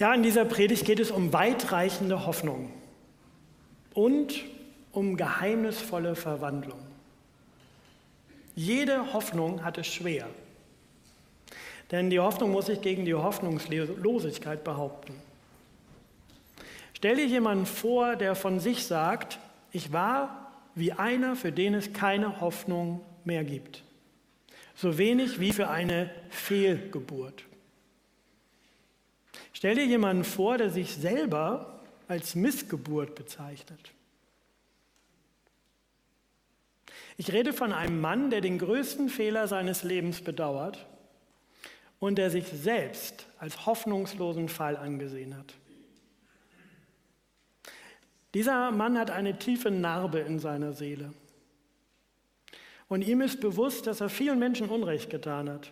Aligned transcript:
Ja, 0.00 0.14
in 0.14 0.22
dieser 0.22 0.46
Predigt 0.46 0.86
geht 0.86 0.98
es 0.98 1.10
um 1.10 1.34
weitreichende 1.34 2.24
Hoffnung 2.24 2.72
und 3.92 4.46
um 4.92 5.18
geheimnisvolle 5.18 6.16
Verwandlung. 6.16 6.80
Jede 8.54 9.12
Hoffnung 9.12 9.62
hat 9.62 9.76
es 9.76 9.86
schwer, 9.88 10.26
denn 11.90 12.08
die 12.08 12.18
Hoffnung 12.18 12.50
muss 12.50 12.66
sich 12.66 12.80
gegen 12.80 13.04
die 13.04 13.12
Hoffnungslosigkeit 13.12 14.64
behaupten. 14.64 15.12
Stell 16.94 17.16
dir 17.16 17.26
jemanden 17.26 17.66
vor, 17.66 18.16
der 18.16 18.34
von 18.34 18.58
sich 18.58 18.86
sagt, 18.86 19.38
ich 19.70 19.92
war 19.92 20.50
wie 20.74 20.92
einer, 20.92 21.36
für 21.36 21.52
den 21.52 21.74
es 21.74 21.92
keine 21.92 22.40
Hoffnung 22.40 23.02
mehr 23.24 23.44
gibt. 23.44 23.84
So 24.74 24.96
wenig 24.96 25.40
wie 25.40 25.52
für 25.52 25.68
eine 25.68 26.08
Fehlgeburt. 26.30 27.44
Stell 29.60 29.74
dir 29.74 29.84
jemanden 29.84 30.24
vor, 30.24 30.56
der 30.56 30.70
sich 30.70 30.94
selber 30.94 31.82
als 32.08 32.34
Missgeburt 32.34 33.14
bezeichnet. 33.14 33.92
Ich 37.18 37.30
rede 37.30 37.52
von 37.52 37.74
einem 37.74 38.00
Mann, 38.00 38.30
der 38.30 38.40
den 38.40 38.58
größten 38.58 39.10
Fehler 39.10 39.48
seines 39.48 39.82
Lebens 39.82 40.22
bedauert 40.22 40.86
und 41.98 42.16
der 42.16 42.30
sich 42.30 42.46
selbst 42.46 43.26
als 43.38 43.66
hoffnungslosen 43.66 44.48
Fall 44.48 44.78
angesehen 44.78 45.36
hat. 45.36 45.52
Dieser 48.32 48.70
Mann 48.70 48.96
hat 48.96 49.10
eine 49.10 49.38
tiefe 49.38 49.70
Narbe 49.70 50.20
in 50.20 50.38
seiner 50.38 50.72
Seele. 50.72 51.12
Und 52.88 53.02
ihm 53.02 53.20
ist 53.20 53.42
bewusst, 53.42 53.86
dass 53.86 54.00
er 54.00 54.08
vielen 54.08 54.38
Menschen 54.38 54.70
Unrecht 54.70 55.10
getan 55.10 55.50
hat 55.50 55.70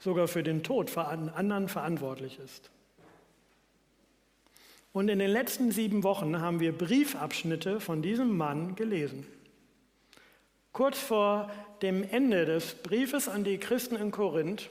sogar 0.00 0.28
für 0.28 0.42
den 0.42 0.62
Tod 0.62 0.90
von 0.90 1.28
anderen 1.30 1.68
verantwortlich 1.68 2.38
ist. 2.38 2.70
Und 4.92 5.08
in 5.08 5.18
den 5.18 5.30
letzten 5.30 5.70
sieben 5.70 6.02
Wochen 6.02 6.40
haben 6.40 6.60
wir 6.60 6.76
Briefabschnitte 6.76 7.80
von 7.80 8.02
diesem 8.02 8.36
Mann 8.36 8.74
gelesen. 8.74 9.26
Kurz 10.72 10.98
vor 10.98 11.50
dem 11.80 12.02
Ende 12.02 12.44
des 12.44 12.74
Briefes 12.74 13.28
an 13.28 13.44
die 13.44 13.58
Christen 13.58 13.96
in 13.96 14.10
Korinth 14.10 14.70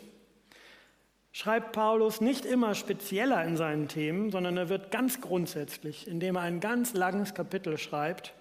schreibt 1.32 1.72
Paulus 1.72 2.22
nicht 2.22 2.45
immer 2.45 2.76
spezieller 2.76 3.44
in 3.45 3.56
seinen 3.56 3.88
Themen, 3.88 4.32
sondern 4.32 4.58
er 4.58 4.70
wird 4.70 4.92
ganz 4.92 5.22
grundsätzlich, 5.22 6.08
indem 6.08 6.36
er 6.36 6.42
ein 6.42 6.59
ganz 6.59 6.94
langes 6.94 7.34
Kapitel 7.34 7.78
schreibt, 7.78 8.34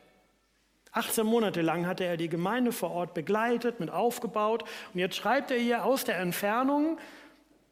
18 0.93 1.25
Monate 1.25 1.63
lang 1.63 1.87
hatte 1.87 2.05
er 2.05 2.17
die 2.17 2.29
Gemeinde 2.29 2.73
vor 2.73 2.91
Ort 2.91 3.15
begleitet, 3.15 3.79
mit 3.79 3.91
aufgebaut. 3.91 4.65
Und 4.93 5.01
jetzt 5.01 5.17
schreibt 5.17 5.51
er 5.51 5.59
hier 5.59 5.85
aus 5.85 6.05
der 6.05 6.19
Entfernung 6.19 6.99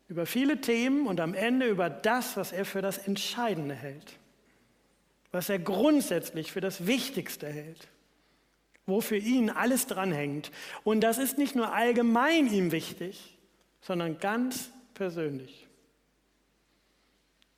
über 0.09 0.25
viele 0.25 0.61
Themen 0.61 1.07
und 1.07 1.21
am 1.21 1.35
Ende 1.35 1.67
über 1.67 1.91
das, 1.91 2.37
was 2.37 2.53
er 2.53 2.65
für 2.65 2.81
das 2.81 2.99
Entscheidende 2.99 3.75
hält. 3.75 4.15
Was 5.33 5.49
er 5.49 5.59
grundsätzlich 5.59 6.53
für 6.53 6.61
das 6.61 6.87
Wichtigste 6.87 7.49
hält. 7.49 7.89
Wo 8.87 9.01
für 9.01 9.19
ihn 9.19 9.51
alles 9.51 9.87
dranhängt. 9.87 10.51
Und 10.85 11.01
das 11.03 11.19
ist 11.19 11.39
nicht 11.39 11.57
nur 11.57 11.75
allgemein 11.75 12.51
ihm 12.53 12.73
wichtig, 12.73 13.37
sondern 13.81 14.19
ganz 14.19 14.71
persönlich. 14.95 15.67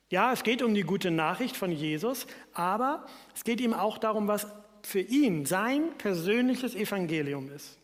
Ja, 0.09 0.33
es 0.33 0.43
geht 0.43 0.61
um 0.61 0.73
die 0.73 0.81
gute 0.81 1.09
Nachricht 1.09 1.55
von 1.55 1.71
Jesus, 1.71 2.27
aber 2.53 3.05
es 3.33 3.45
geht 3.45 3.61
ihm 3.61 3.73
auch 3.73 3.97
darum, 3.97 4.27
was 4.27 4.45
für 4.87 5.01
ihn 5.01 5.45
sein 5.45 5.97
persönliches 5.97 6.75
Evangelium 6.75 7.51
ist, 7.51 7.77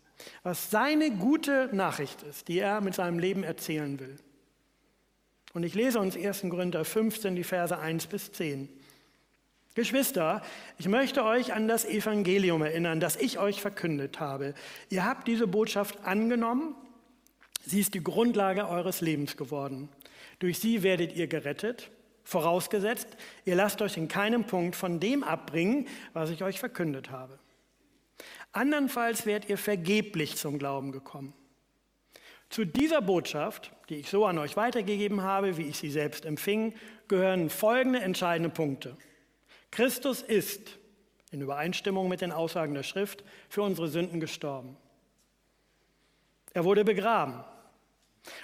was 0.44 0.72
seine 0.72 1.12
gute 1.12 1.70
Nachricht 1.74 2.24
ist, 2.24 2.48
die 2.48 2.60
er 2.60 2.82
mit 2.82 2.96
seinem 2.96 3.20
Leben 3.20 3.44
erzählen 3.44 4.00
will. 4.00 4.16
Und 5.54 5.64
ich 5.64 5.74
lese 5.74 6.00
uns 6.00 6.16
1. 6.16 6.42
Korinther 6.50 6.86
15, 6.86 7.36
die 7.36 7.44
Verse 7.44 7.78
1 7.78 8.08
bis 8.08 8.32
10. 8.32 8.70
Geschwister, 9.76 10.42
ich 10.80 10.88
möchte 10.88 11.24
euch 11.24 11.54
an 11.54 11.68
das 11.68 11.86
Evangelium 11.86 12.64
erinnern, 12.64 13.00
das 13.00 13.16
ich 13.16 13.38
euch 13.38 13.62
verkündet 13.62 14.20
habe. 14.20 14.56
Ihr 14.90 15.06
habt 15.06 15.28
diese 15.28 15.46
Botschaft 15.46 16.04
angenommen, 16.04 16.76
sie 17.64 17.80
ist 17.80 17.94
die 17.94 18.04
Grundlage 18.04 18.68
eures 18.68 19.02
Lebens 19.02 19.38
geworden. 19.38 19.90
Durch 20.40 20.58
sie 20.58 20.82
werdet 20.82 21.16
ihr 21.16 21.28
gerettet 21.28 21.92
Vorausgesetzt, 22.28 23.08
ihr 23.46 23.56
lasst 23.56 23.82
euch 23.82 23.96
in 23.96 24.10
keinem 24.10 24.44
Punkt 24.44 24.76
von 24.76 25.00
dem 25.00 25.24
abbringen, 25.24 25.88
was 26.12 26.30
ich 26.30 26.44
euch 26.44 26.60
verkündet 26.60 27.10
habe. 27.10 27.40
Andernfalls 28.52 29.26
werdet 29.26 29.50
ihr 29.50 29.58
vergeblich 29.58 30.36
zum 30.36 30.60
Glauben 30.60 30.92
gekommen. 30.92 31.34
Zu 32.50 32.66
dieser 32.66 33.02
Botschaft, 33.02 33.72
die 33.88 33.96
ich 33.96 34.10
so 34.10 34.26
an 34.26 34.40
euch 34.40 34.58
weitergegeben 34.58 35.22
habe, 35.22 35.56
wie 35.56 35.70
ich 35.70 35.78
sie 35.78 35.90
selbst 35.90 36.26
empfing, 36.26 36.74
gehören 37.08 37.50
folgende 37.50 38.02
entscheidende 38.02 38.50
Punkte. 38.50 38.98
Christus 39.72 40.22
ist, 40.22 40.78
in 41.32 41.40
Übereinstimmung 41.40 42.10
mit 42.10 42.20
den 42.20 42.34
Aussagen 42.34 42.74
der 42.74 42.84
Schrift, 42.84 43.24
für 43.48 43.62
unsere 43.62 43.88
Sünden 43.88 44.20
gestorben. 44.20 44.76
Er 46.52 46.66
wurde 46.66 46.84
begraben. 46.84 47.46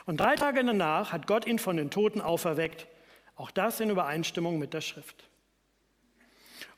Und 0.06 0.22
drei 0.22 0.38
Tage 0.38 0.64
danach 0.64 1.12
hat 1.12 1.28
Gott 1.28 1.46
ihn 1.46 1.60
von 1.60 1.76
den 1.76 1.90
Toten 1.90 2.22
auferweckt 2.22 2.88
auch 3.36 3.52
das 3.52 3.80
in 3.80 3.90
Übereinstimmung 3.90 4.60
mit 4.60 4.74
der 4.74 4.82
Schrift. 4.82 5.30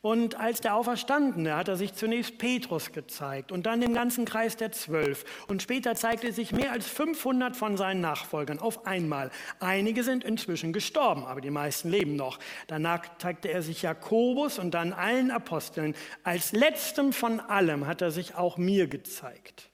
Und 0.02 0.38
als 0.38 0.60
der 0.60 0.76
Auferstandene 0.76 1.56
hat 1.56 1.66
er 1.66 1.76
sich 1.76 1.94
zunächst 1.94 2.38
Petrus 2.38 2.92
gezeigt 2.92 3.50
und 3.50 3.66
dann 3.66 3.80
dem 3.80 3.92
ganzen 3.92 4.24
Kreis 4.24 4.56
der 4.56 4.70
Zwölf. 4.70 5.24
Und 5.48 5.62
später 5.62 5.96
zeigte 5.96 6.32
sich 6.32 6.52
mehr 6.52 6.70
als 6.70 6.86
500 6.86 7.56
von 7.56 7.76
seinen 7.76 8.02
Nachfolgern 8.02 8.60
auf 8.60 8.86
einmal. 8.86 9.30
Einige 9.58 10.04
sind 10.04 10.22
inzwischen 10.22 10.72
gestorben, 10.72 11.24
aber 11.24 11.40
die 11.40 11.50
meisten 11.50 11.90
leben 11.90 12.14
noch. 12.14 12.38
Danach 12.68 13.18
zeigte 13.18 13.48
er 13.48 13.62
sich 13.62 13.82
Jakobus 13.82 14.60
und 14.60 14.74
dann 14.74 14.92
allen 14.92 15.32
Aposteln. 15.32 15.96
Als 16.22 16.52
letztem 16.52 17.12
von 17.12 17.40
allem 17.40 17.88
hat 17.88 18.00
er 18.00 18.10
sich 18.12 18.36
auch 18.36 18.58
mir 18.58 18.86
gezeigt. 18.86 19.70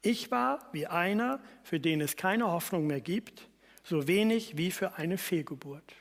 Ich 0.00 0.32
war 0.32 0.68
wie 0.72 0.88
einer, 0.88 1.38
für 1.62 1.78
den 1.78 2.00
es 2.00 2.16
keine 2.16 2.50
Hoffnung 2.50 2.88
mehr 2.88 3.00
gibt, 3.00 3.48
so 3.84 4.08
wenig 4.08 4.56
wie 4.56 4.72
für 4.72 4.94
eine 4.94 5.18
Fehlgeburt. 5.18 5.94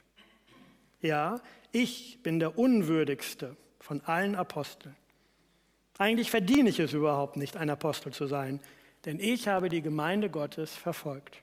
Ja, 1.01 1.41
ich 1.71 2.19
bin 2.21 2.39
der 2.39 2.57
unwürdigste 2.57 3.55
von 3.79 4.01
allen 4.01 4.35
Aposteln. 4.35 4.95
Eigentlich 5.97 6.31
verdiene 6.31 6.69
ich 6.69 6.79
es 6.79 6.93
überhaupt 6.93 7.37
nicht, 7.37 7.57
ein 7.57 7.69
Apostel 7.69 8.11
zu 8.11 8.27
sein, 8.27 8.59
denn 9.05 9.19
ich 9.19 9.47
habe 9.47 9.69
die 9.69 9.81
Gemeinde 9.81 10.29
Gottes 10.29 10.75
verfolgt. 10.75 11.41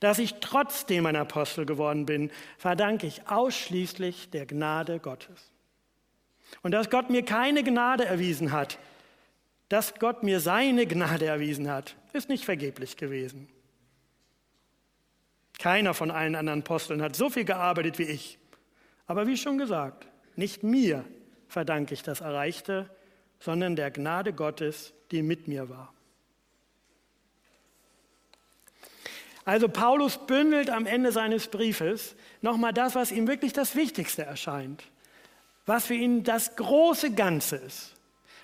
Dass 0.00 0.18
ich 0.18 0.36
trotzdem 0.40 1.06
ein 1.06 1.16
Apostel 1.16 1.66
geworden 1.66 2.06
bin, 2.06 2.30
verdanke 2.58 3.06
ich 3.06 3.28
ausschließlich 3.28 4.30
der 4.30 4.46
Gnade 4.46 4.98
Gottes. 4.98 5.50
Und 6.62 6.72
dass 6.72 6.90
Gott 6.90 7.10
mir 7.10 7.24
keine 7.24 7.62
Gnade 7.62 8.04
erwiesen 8.04 8.52
hat, 8.52 8.78
dass 9.68 9.94
Gott 9.94 10.22
mir 10.22 10.40
seine 10.40 10.86
Gnade 10.86 11.26
erwiesen 11.26 11.70
hat, 11.70 11.96
ist 12.12 12.28
nicht 12.28 12.44
vergeblich 12.44 12.96
gewesen. 12.96 13.48
Keiner 15.58 15.94
von 15.94 16.10
allen 16.10 16.34
anderen 16.34 16.60
Aposteln 16.60 17.02
hat 17.02 17.14
so 17.14 17.30
viel 17.30 17.44
gearbeitet 17.44 17.98
wie 17.98 18.04
ich. 18.04 18.39
Aber 19.10 19.26
wie 19.26 19.36
schon 19.36 19.58
gesagt, 19.58 20.06
nicht 20.36 20.62
mir 20.62 21.04
verdanke 21.48 21.94
ich 21.94 22.04
das 22.04 22.20
Erreichte, 22.20 22.88
sondern 23.40 23.74
der 23.74 23.90
Gnade 23.90 24.32
Gottes, 24.32 24.92
die 25.10 25.22
mit 25.22 25.48
mir 25.48 25.68
war. 25.68 25.92
Also 29.44 29.68
Paulus 29.68 30.16
bündelt 30.28 30.70
am 30.70 30.86
Ende 30.86 31.10
seines 31.10 31.48
Briefes 31.48 32.14
nochmal 32.40 32.72
das, 32.72 32.94
was 32.94 33.10
ihm 33.10 33.26
wirklich 33.26 33.52
das 33.52 33.74
Wichtigste 33.74 34.22
erscheint, 34.22 34.84
was 35.66 35.86
für 35.86 35.94
ihn 35.94 36.22
das 36.22 36.54
große 36.54 37.10
Ganze 37.12 37.56
ist. 37.56 37.94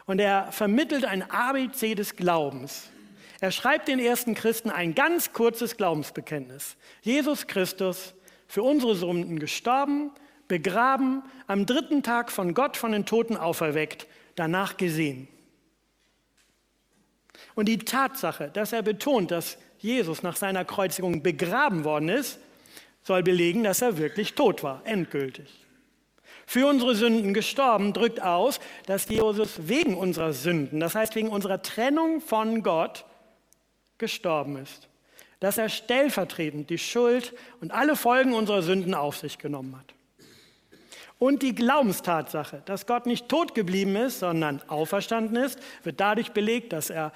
Und 0.05 0.19
er 0.19 0.51
vermittelt 0.51 1.05
ein 1.05 1.31
ABC 1.31 1.95
des 1.95 2.17
Glaubens. 2.17 2.91
Er 3.39 3.53
schreibt 3.53 3.87
den 3.87 4.01
ersten 4.01 4.35
Christen 4.35 4.71
ein 4.71 4.97
ganz 4.97 5.33
kurzes 5.33 5.77
Glaubensbekenntnis. 5.77 6.77
Jesus 7.03 7.47
Christus, 7.47 8.15
für 8.49 8.65
unsere 8.65 8.97
Sünden 8.97 9.39
gestorben, 9.39 10.11
begraben, 10.49 11.23
am 11.47 11.67
dritten 11.67 12.03
Tag 12.03 12.31
von 12.31 12.55
Gott 12.55 12.77
von 12.77 12.93
den 12.93 13.07
Toten 13.07 13.37
auferweckt, 13.37 14.07
danach 14.35 14.77
gesehen. 14.77 15.29
Und 17.55 17.67
die 17.67 17.79
Tatsache, 17.79 18.51
dass 18.53 18.73
er 18.73 18.83
betont, 18.83 19.31
dass 19.31 19.59
Jesus 19.79 20.23
nach 20.23 20.37
seiner 20.37 20.65
Kreuzigung 20.65 21.23
begraben 21.23 21.85
worden 21.85 22.09
ist, 22.09 22.39
soll 23.03 23.23
belegen, 23.23 23.63
dass 23.63 23.83
er 23.83 23.99
wirklich 23.99 24.35
tot 24.35 24.63
war, 24.63 24.83
endgültig. 24.85 25.67
Für 26.47 26.67
unsere 26.69 26.95
Sünden 26.95 27.35
gestorben 27.35 27.93
drückt 27.93 28.23
aus, 28.23 28.61
dass 28.87 29.09
Jesus 29.09 29.69
wegen 29.69 29.97
unserer 29.97 30.33
Sünden, 30.33 30.79
das 30.81 30.95
heißt 30.95 31.17
wegen 31.17 31.29
unserer 31.29 31.63
Trennung 31.63 32.21
von 32.21 32.63
Gott, 32.63 33.05
gestorben 33.99 34.57
ist. 34.57 34.89
Dass 35.41 35.59
er 35.59 35.69
stellvertretend 35.69 36.71
die 36.71 36.79
Schuld 36.79 37.35
und 37.61 37.73
alle 37.73 37.97
Folgen 37.97 38.33
unserer 38.33 38.63
Sünden 38.63 38.95
auf 38.95 39.19
sich 39.19 39.39
genommen 39.39 39.77
hat. 39.77 39.96
Und 41.19 41.43
die 41.43 41.55
Glaubenstatsache, 41.55 42.63
dass 42.67 42.87
Gott 42.87 43.07
nicht 43.07 43.29
tot 43.29 43.55
geblieben 43.55 43.97
ist, 43.97 44.19
sondern 44.19 44.61
auferstanden 44.69 45.37
ist, 45.37 45.59
wird 45.83 46.01
dadurch 46.01 46.33
belegt, 46.33 46.73
dass 46.73 46.91
er 46.91 47.13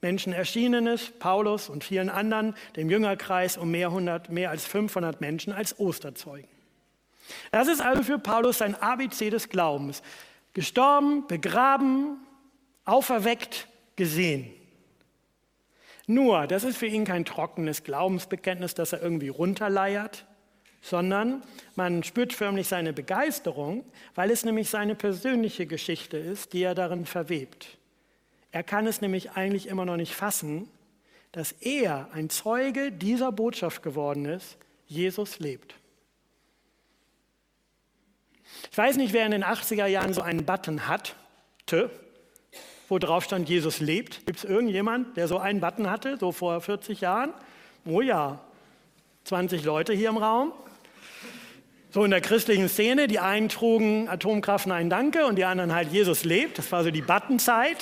Menschen 0.00 0.32
erschienen 0.32 0.86
ist, 0.86 1.18
Paulus 1.18 1.68
und 1.68 1.84
vielen 1.84 2.08
anderen, 2.08 2.54
dem 2.76 2.90
Jüngerkreis 2.90 3.56
um 3.56 3.70
mehr, 3.70 3.88
100, 3.88 4.30
mehr 4.30 4.50
als 4.50 4.64
500 4.64 5.20
Menschen 5.20 5.52
als 5.52 5.78
Osterzeugen. 5.78 6.48
Das 7.50 7.68
ist 7.68 7.80
also 7.80 8.02
für 8.02 8.18
Paulus 8.18 8.58
sein 8.58 8.74
ABC 8.74 9.30
des 9.30 9.48
Glaubens. 9.48 10.02
Gestorben, 10.54 11.26
begraben, 11.26 12.18
auferweckt, 12.84 13.68
gesehen. 13.96 14.50
Nur, 16.06 16.46
das 16.46 16.64
ist 16.64 16.78
für 16.78 16.86
ihn 16.86 17.04
kein 17.04 17.24
trockenes 17.24 17.84
Glaubensbekenntnis, 17.84 18.74
das 18.74 18.92
er 18.92 19.02
irgendwie 19.02 19.28
runterleiert, 19.28 20.24
sondern 20.80 21.42
man 21.76 22.02
spürt 22.02 22.32
förmlich 22.32 22.68
seine 22.68 22.92
Begeisterung, 22.92 23.84
weil 24.14 24.30
es 24.30 24.44
nämlich 24.44 24.70
seine 24.70 24.94
persönliche 24.94 25.66
Geschichte 25.66 26.16
ist, 26.16 26.52
die 26.52 26.62
er 26.62 26.74
darin 26.74 27.06
verwebt. 27.06 27.78
Er 28.50 28.62
kann 28.62 28.86
es 28.86 29.00
nämlich 29.00 29.32
eigentlich 29.32 29.66
immer 29.66 29.84
noch 29.84 29.96
nicht 29.96 30.14
fassen, 30.14 30.68
dass 31.32 31.52
er 31.52 32.08
ein 32.12 32.30
Zeuge 32.30 32.90
dieser 32.90 33.32
Botschaft 33.32 33.82
geworden 33.82 34.24
ist, 34.24 34.56
Jesus 34.86 35.38
lebt. 35.38 35.74
Ich 38.70 38.78
weiß 38.78 38.96
nicht, 38.96 39.12
wer 39.12 39.26
in 39.26 39.32
den 39.32 39.44
80er 39.44 39.86
Jahren 39.86 40.14
so 40.14 40.22
einen 40.22 40.44
Button 40.44 40.88
hatte, 40.88 41.90
wo 42.88 42.98
drauf 42.98 43.24
stand, 43.24 43.48
Jesus 43.48 43.80
lebt. 43.80 44.24
Gibt 44.24 44.38
es 44.38 44.44
irgendjemand, 44.44 45.16
der 45.16 45.28
so 45.28 45.38
einen 45.38 45.60
Button 45.60 45.90
hatte, 45.90 46.16
so 46.16 46.32
vor 46.32 46.60
40 46.60 47.02
Jahren? 47.02 47.34
Oh 47.84 48.00
ja, 48.00 48.40
20 49.24 49.64
Leute 49.64 49.92
hier 49.92 50.08
im 50.08 50.16
Raum. 50.16 50.52
So 51.90 52.04
in 52.04 52.10
der 52.10 52.20
christlichen 52.20 52.68
Szene, 52.68 53.06
die 53.06 53.18
einen 53.18 53.48
trugen 53.48 54.08
Atomkraft 54.10 54.66
Nein 54.66 54.90
Danke 54.90 55.24
und 55.24 55.36
die 55.36 55.44
anderen 55.44 55.74
halt 55.74 55.90
Jesus 55.90 56.24
lebt. 56.24 56.58
Das 56.58 56.70
war 56.70 56.84
so 56.84 56.90
die 56.90 57.00
Buttenzeit. 57.00 57.78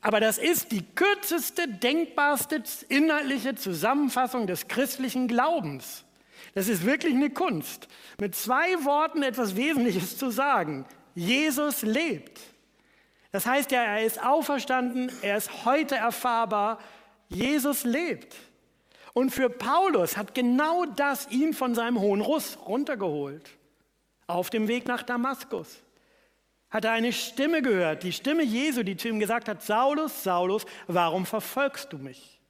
Aber 0.00 0.18
das 0.18 0.36
ist 0.36 0.72
die 0.72 0.82
kürzeste, 0.82 1.68
denkbarste 1.68 2.62
inhaltliche 2.88 3.54
Zusammenfassung 3.54 4.46
des 4.48 4.66
christlichen 4.66 5.28
Glaubens. 5.28 6.04
Das 6.54 6.68
ist 6.68 6.84
wirklich 6.84 7.14
eine 7.14 7.30
Kunst, 7.30 7.88
mit 8.20 8.34
zwei 8.34 8.84
Worten 8.84 9.22
etwas 9.22 9.56
Wesentliches 9.56 10.18
zu 10.18 10.30
sagen. 10.30 10.84
Jesus 11.14 11.82
lebt. 11.82 12.40
Das 13.30 13.46
heißt 13.46 13.70
ja, 13.70 13.82
er 13.82 14.04
ist 14.04 14.22
auferstanden, 14.22 15.10
er 15.22 15.36
ist 15.36 15.64
heute 15.64 15.94
erfahrbar. 15.94 16.78
Jesus 17.28 17.84
lebt. 17.84 18.36
Und 19.14 19.30
für 19.30 19.48
Paulus 19.48 20.16
hat 20.18 20.34
genau 20.34 20.84
das 20.84 21.30
ihn 21.30 21.54
von 21.54 21.74
seinem 21.74 22.00
hohen 22.00 22.20
Russ 22.20 22.58
runtergeholt. 22.66 23.48
Auf 24.26 24.50
dem 24.50 24.68
Weg 24.68 24.86
nach 24.86 25.02
Damaskus 25.02 25.82
hat 26.68 26.84
er 26.84 26.92
eine 26.92 27.12
Stimme 27.12 27.62
gehört, 27.62 28.02
die 28.02 28.12
Stimme 28.12 28.42
Jesu, 28.42 28.82
die 28.82 28.96
zu 28.96 29.08
ihm 29.08 29.20
gesagt 29.20 29.48
hat, 29.48 29.62
Saulus, 29.62 30.24
Saulus, 30.24 30.66
warum 30.88 31.24
verfolgst 31.24 31.92
du 31.92 31.98
mich? 31.98 32.40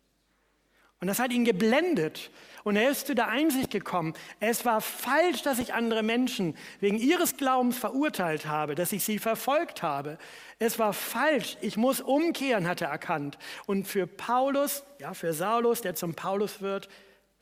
Und 1.01 1.09
das 1.09 1.19
hat 1.19 1.33
ihn 1.33 1.45
geblendet. 1.45 2.31
Und 2.65 2.77
er 2.77 2.91
ist 2.91 3.07
zu 3.07 3.15
der 3.15 3.29
Einsicht 3.29 3.71
gekommen, 3.71 4.15
es 4.41 4.65
war 4.65 4.81
falsch, 4.81 5.43
dass 5.43 5.59
ich 5.59 5.75
andere 5.75 6.03
Menschen 6.03 6.57
wegen 6.81 6.97
ihres 6.97 7.37
Glaubens 7.37 7.77
verurteilt 7.77 8.47
habe, 8.47 8.75
dass 8.75 8.93
ich 8.93 9.05
sie 9.05 9.19
verfolgt 9.19 9.83
habe. 9.83 10.17
Es 10.59 10.79
war 10.79 10.95
falsch, 10.95 11.59
ich 11.61 11.77
muss 11.77 12.01
umkehren, 12.01 12.67
hat 12.67 12.81
er 12.81 12.89
erkannt. 12.89 13.39
Und 13.67 13.87
für 13.87 14.07
Paulus, 14.07 14.83
ja, 14.99 15.13
für 15.13 15.35
Saulus, 15.35 15.83
der 15.83 15.95
zum 15.95 16.15
Paulus 16.15 16.63
wird, 16.63 16.89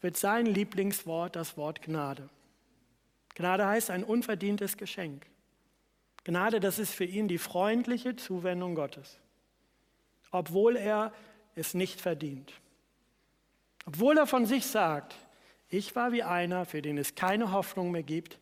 wird 0.01 0.17
sein 0.17 0.45
Lieblingswort 0.45 1.37
das 1.37 1.57
Wort 1.57 1.83
Gnade. 1.83 2.29
Gnade 3.37 3.67
heißt 3.67 3.91
ein 3.91 4.03
unverdientes 4.03 4.77
Geschenk. 4.77 5.27
Gnade, 6.25 6.59
das 6.59 6.81
ist 6.81 6.93
für 6.93 7.05
ihn 7.05 7.29
die 7.29 7.39
freundliche 7.39 8.17
Zuwendung 8.17 8.75
Gottes, 8.75 9.19
obwohl 10.33 10.77
er 10.77 11.13
es 11.55 11.75
nicht 11.75 12.01
verdient. 12.01 12.53
Obwohl 13.87 14.19
er 14.19 14.27
von 14.27 14.47
sich 14.47 14.67
sagt, 14.67 15.15
ich 15.69 15.97
war 15.97 16.13
wie 16.13 16.23
einer, 16.23 16.65
für 16.65 16.83
den 16.83 16.99
es 16.99 17.15
keine 17.15 17.53
Hoffnung 17.53 17.91
mehr 17.91 18.03
gibt, 18.03 18.39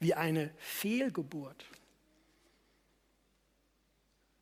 wie 0.00 0.14
eine 0.14 0.50
Fehlgeburt. 0.58 1.64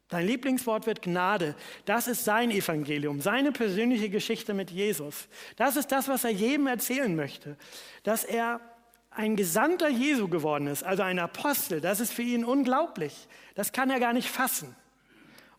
Dein 0.08 0.26
Lieblingswort 0.26 0.86
wird 0.86 1.02
Gnade. 1.02 1.54
Das 1.84 2.08
ist 2.08 2.24
sein 2.24 2.50
Evangelium, 2.50 3.20
seine 3.20 3.52
persönliche 3.52 4.10
Geschichte 4.10 4.54
mit 4.54 4.70
Jesus. 4.70 5.28
Das 5.56 5.76
ist 5.76 5.92
das, 5.92 6.08
was 6.08 6.24
er 6.24 6.30
jedem 6.30 6.66
erzählen 6.66 7.14
möchte. 7.14 7.56
Dass 8.02 8.24
er 8.24 8.60
ein 9.10 9.36
Gesandter 9.36 9.88
Jesu 9.88 10.28
geworden 10.28 10.66
ist, 10.66 10.82
also 10.82 11.04
ein 11.04 11.18
Apostel, 11.18 11.80
das 11.80 12.00
ist 12.00 12.12
für 12.12 12.22
ihn 12.22 12.44
unglaublich. 12.44 13.28
Das 13.54 13.72
kann 13.72 13.90
er 13.90 14.00
gar 14.00 14.12
nicht 14.12 14.28
fassen. 14.28 14.74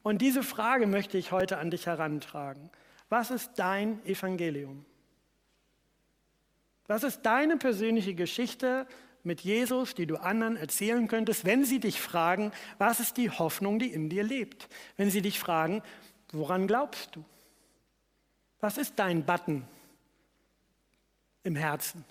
Und 0.03 0.21
diese 0.21 0.43
Frage 0.43 0.87
möchte 0.87 1.17
ich 1.17 1.31
heute 1.31 1.57
an 1.57 1.71
dich 1.71 1.85
herantragen. 1.85 2.69
Was 3.11 3.29
ist 3.29 3.51
dein 3.57 4.03
Evangelium? 4.05 4.85
Was 6.87 7.03
ist 7.03 7.23
deine 7.23 7.57
persönliche 7.57 8.15
Geschichte 8.15 8.87
mit 9.23 9.41
Jesus, 9.41 9.93
die 9.95 10.05
du 10.07 10.15
anderen 10.15 10.55
erzählen 10.55 11.09
könntest, 11.09 11.43
wenn 11.43 11.65
sie 11.65 11.81
dich 11.81 11.99
fragen, 11.99 12.53
was 12.77 13.01
ist 13.01 13.17
die 13.17 13.29
Hoffnung, 13.29 13.79
die 13.79 13.91
in 13.91 14.07
dir 14.07 14.23
lebt? 14.23 14.69
Wenn 14.95 15.11
sie 15.11 15.21
dich 15.21 15.39
fragen, 15.39 15.83
woran 16.31 16.67
glaubst 16.67 17.13
du? 17.17 17.25
Was 18.61 18.77
ist 18.77 18.93
dein 18.95 19.25
Button 19.25 19.67
im 21.43 21.57
Herzen? 21.57 22.05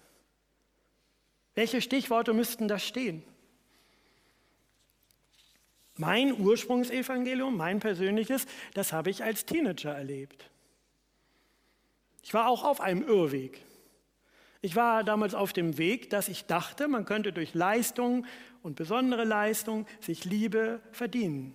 Welche 1.55 1.81
Stichworte 1.81 2.35
müssten 2.35 2.69
da 2.69 2.79
stehen? 2.79 3.23
Mein 5.97 6.39
Ursprungsevangelium, 6.39 7.57
mein 7.57 7.81
persönliches, 7.81 8.45
das 8.75 8.93
habe 8.93 9.09
ich 9.09 9.25
als 9.25 9.47
Teenager 9.47 9.97
erlebt. 9.97 10.51
Ich 12.23 12.35
war 12.35 12.49
auch 12.49 12.65
auf 12.65 12.81
einem 12.81 13.07
Irrweg. 13.07 13.65
Ich 14.63 14.77
war 14.77 15.05
damals 15.05 15.35
auf 15.35 15.53
dem 15.53 15.79
Weg, 15.79 16.11
dass 16.11 16.29
ich 16.29 16.47
dachte, 16.47 16.87
man 16.87 17.07
könnte 17.07 17.33
durch 17.33 17.55
Leistung 17.55 18.27
und 18.63 18.77
besondere 18.77 19.25
Leistung 19.25 19.87
sich 20.01 20.25
Liebe 20.25 20.81
verdienen. 20.93 21.55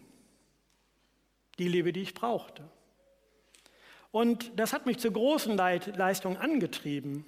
Die 1.59 1.67
Liebe, 1.67 1.93
die 1.93 2.01
ich 2.01 2.13
brauchte. 2.13 2.63
Und 4.11 4.57
das 4.57 4.73
hat 4.73 4.85
mich 4.85 4.97
zu 4.97 5.11
großen 5.11 5.55
Leistungen 5.57 6.37
angetrieben. 6.37 7.25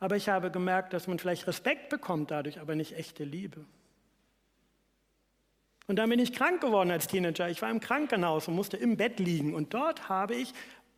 Aber 0.00 0.16
ich 0.16 0.28
habe 0.28 0.50
gemerkt, 0.50 0.92
dass 0.92 1.06
man 1.06 1.18
vielleicht 1.18 1.46
Respekt 1.46 1.90
bekommt 1.90 2.30
dadurch, 2.30 2.60
aber 2.60 2.74
nicht 2.74 2.96
echte 2.96 3.24
Liebe. 3.24 3.64
Und 5.86 5.96
dann 5.96 6.08
bin 6.08 6.18
ich 6.18 6.32
krank 6.32 6.60
geworden 6.60 6.90
als 6.90 7.06
Teenager. 7.06 7.48
Ich 7.50 7.60
war 7.62 7.70
im 7.70 7.80
Krankenhaus 7.80 8.48
und 8.48 8.54
musste 8.54 8.76
im 8.76 8.96
Bett 8.96 9.20
liegen. 9.20 9.54
Und 9.54 9.74
dort 9.74 10.08
habe 10.08 10.34
ich 10.34 10.52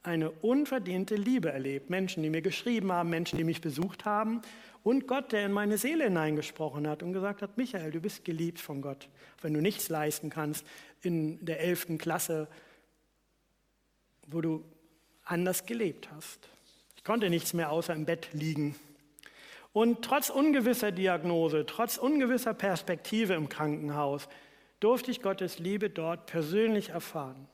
eine 0.07 0.31
unverdiente 0.31 1.17
Liebe 1.17 1.51
erlebt. 1.51 1.91
Menschen, 1.91 2.23
die 2.23 2.31
mir 2.31 2.43
geschrieben 2.43 2.93
haben, 2.93 3.11
Menschen, 3.11 3.37
die 3.37 3.45
mich 3.45 3.61
besucht 3.61 4.05
haben. 4.05 4.43
Und 4.83 5.07
Gott, 5.07 5.33
der 5.33 5.47
in 5.47 5.53
meine 5.53 5.79
Seele 5.79 6.05
hineingesprochen 6.05 6.87
hat 6.87 7.03
und 7.03 7.13
gesagt 7.13 7.43
hat, 7.43 7.59
Michael, 7.59 7.91
du 7.91 8.01
bist 8.01 8.25
geliebt 8.25 8.61
von 8.61 8.83
Gott. 8.83 9.09
Wenn 9.43 9.53
du 9.53 9.61
nichts 9.61 9.89
leisten 9.89 10.31
kannst 10.31 10.65
in 11.03 11.45
der 11.45 11.61
elften 11.61 11.99
Klasse, 11.99 12.49
wo 14.29 14.41
du 14.41 14.65
anders 15.25 15.67
gelebt 15.67 16.09
hast. 16.13 16.49
Ich 16.97 17.05
konnte 17.05 17.31
nichts 17.31 17.53
mehr 17.53 17.71
außer 17.71 17.95
im 17.95 18.05
Bett 18.05 18.29
liegen 18.33 18.77
und 19.77 20.01
trotz 20.01 20.31
ungewisser 20.31 20.91
Diagnose, 20.91 21.67
trotz 21.67 21.99
ungewisser 21.99 22.55
Perspektive 22.55 23.35
im 23.35 23.51
Krankenhaus, 23.51 24.27
durfte 24.81 25.11
ich 25.11 25.21
Gottes 25.21 25.59
Liebe 25.59 25.91
dort 25.91 26.25
persönlich 26.25 26.89
erfahren. 26.89 27.47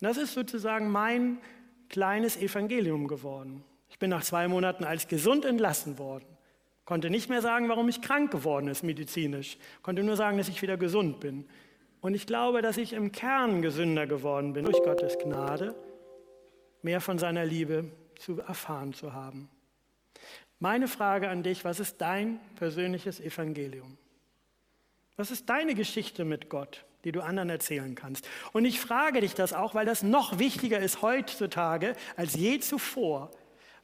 Und 0.00 0.06
das 0.06 0.18
ist 0.18 0.34
sozusagen 0.34 0.88
mein 0.88 1.38
kleines 1.88 2.36
Evangelium 2.36 3.08
geworden. 3.08 3.64
Ich 3.90 3.98
bin 3.98 4.10
nach 4.10 4.22
zwei 4.22 4.48
Monaten 4.48 4.84
als 4.84 5.08
gesund 5.08 5.44
entlassen 5.44 5.98
worden. 5.98 6.26
Konnte 6.84 7.10
nicht 7.10 7.28
mehr 7.28 7.42
sagen, 7.42 7.68
warum 7.68 7.88
ich 7.88 8.00
krank 8.00 8.30
geworden 8.30 8.68
ist 8.68 8.82
medizinisch. 8.82 9.58
Konnte 9.82 10.02
nur 10.02 10.16
sagen, 10.16 10.38
dass 10.38 10.48
ich 10.48 10.62
wieder 10.62 10.76
gesund 10.76 11.20
bin. 11.20 11.46
Und 12.00 12.14
ich 12.14 12.26
glaube, 12.26 12.62
dass 12.62 12.76
ich 12.76 12.92
im 12.92 13.12
Kern 13.12 13.60
gesünder 13.60 14.06
geworden 14.06 14.52
bin 14.52 14.64
durch 14.64 14.82
Gottes 14.82 15.18
Gnade, 15.18 15.74
mehr 16.82 17.00
von 17.00 17.18
seiner 17.18 17.44
Liebe 17.44 17.90
zu 18.18 18.40
erfahren 18.40 18.92
zu 18.94 19.12
haben. 19.12 19.50
Meine 20.60 20.88
Frage 20.88 21.28
an 21.28 21.42
dich, 21.42 21.64
was 21.64 21.80
ist 21.80 22.00
dein 22.00 22.40
persönliches 22.56 23.20
Evangelium? 23.20 23.98
Was 25.16 25.30
ist 25.30 25.48
deine 25.48 25.74
Geschichte 25.74 26.24
mit 26.24 26.48
Gott, 26.48 26.84
die 27.04 27.12
du 27.12 27.20
anderen 27.22 27.50
erzählen 27.50 27.94
kannst? 27.94 28.28
Und 28.52 28.64
ich 28.64 28.80
frage 28.80 29.20
dich 29.20 29.34
das 29.34 29.52
auch, 29.52 29.74
weil 29.74 29.86
das 29.86 30.02
noch 30.02 30.38
wichtiger 30.38 30.78
ist 30.78 31.02
heutzutage 31.02 31.94
als 32.16 32.34
je 32.34 32.58
zuvor, 32.60 33.30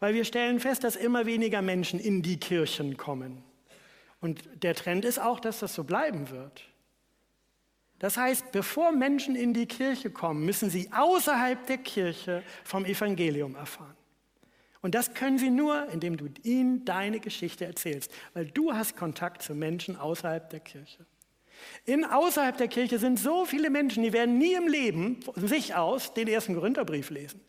weil 0.01 0.15
wir 0.15 0.25
stellen 0.25 0.61
fest, 0.61 0.85
dass 0.85 0.97
immer 0.97 1.27
weniger 1.27 1.63
Menschen 1.63 2.01
in 2.01 2.23
die 2.23 2.39
Kirchen 2.39 2.97
kommen. 2.97 3.43
Und 4.21 4.43
der 4.63 4.75
Trend 4.75 5.05
ist 5.05 5.19
auch, 5.19 5.41
dass 5.41 5.59
das 5.59 5.75
so 5.75 5.85
bleiben 5.85 6.31
wird. 6.31 6.63
Das 7.99 8.17
heißt, 8.17 8.53
bevor 8.53 8.93
Menschen 8.93 9.37
in 9.37 9.55
die 9.55 9.67
Kirche 9.67 10.11
kommen, 10.11 10.45
müssen 10.45 10.69
sie 10.69 10.91
außerhalb 10.93 11.67
der 11.67 11.79
Kirche 11.79 12.43
vom 12.65 12.85
Evangelium 12.85 13.55
erfahren. 13.55 13.97
Und 14.83 14.95
das 14.95 15.15
können 15.15 15.39
sie 15.39 15.49
nur, 15.49 15.89
indem 15.89 16.19
du 16.19 16.29
ihnen 16.43 16.85
deine 16.85 17.19
Geschichte 17.19 17.65
erzählst, 17.65 18.13
weil 18.35 18.45
du 18.45 18.75
hast 18.75 18.97
Kontakt 18.97 19.41
zu 19.41 19.55
Menschen 19.55 19.97
außerhalb 19.97 20.51
der 20.51 20.61
Kirche. 20.61 21.07
In 21.85 22.05
außerhalb 22.05 22.57
der 22.57 22.69
Kirche 22.69 22.99
sind 22.99 23.19
so 23.19 23.45
viele 23.45 23.71
Menschen, 23.71 24.03
die 24.03 24.13
werden 24.13 24.39
nie 24.39 24.55
im 24.55 24.69
Leben 24.69 25.21
von 25.23 25.47
sich 25.47 25.75
aus 25.75 26.15
den 26.15 26.29
ersten 26.29 26.55
Korintherbrief 26.55 27.11
lesen. 27.11 27.41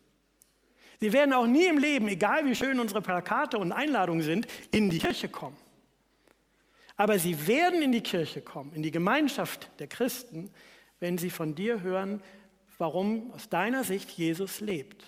Sie 0.99 1.13
werden 1.13 1.33
auch 1.33 1.47
nie 1.47 1.65
im 1.65 1.77
Leben, 1.77 2.07
egal 2.07 2.45
wie 2.45 2.55
schön 2.55 2.79
unsere 2.79 3.01
Plakate 3.01 3.57
und 3.57 3.71
Einladungen 3.71 4.23
sind, 4.23 4.47
in 4.71 4.89
die 4.89 4.99
Kirche 4.99 5.29
kommen. 5.29 5.57
Aber 6.97 7.19
sie 7.19 7.47
werden 7.47 7.81
in 7.81 7.91
die 7.91 8.01
Kirche 8.01 8.41
kommen, 8.41 8.73
in 8.73 8.83
die 8.83 8.91
Gemeinschaft 8.91 9.69
der 9.79 9.87
Christen, 9.87 10.49
wenn 10.99 11.17
sie 11.17 11.29
von 11.29 11.55
dir 11.55 11.81
hören, 11.81 12.21
warum 12.77 13.31
aus 13.33 13.49
deiner 13.49 13.83
Sicht 13.83 14.11
Jesus 14.11 14.61
lebt. 14.61 15.03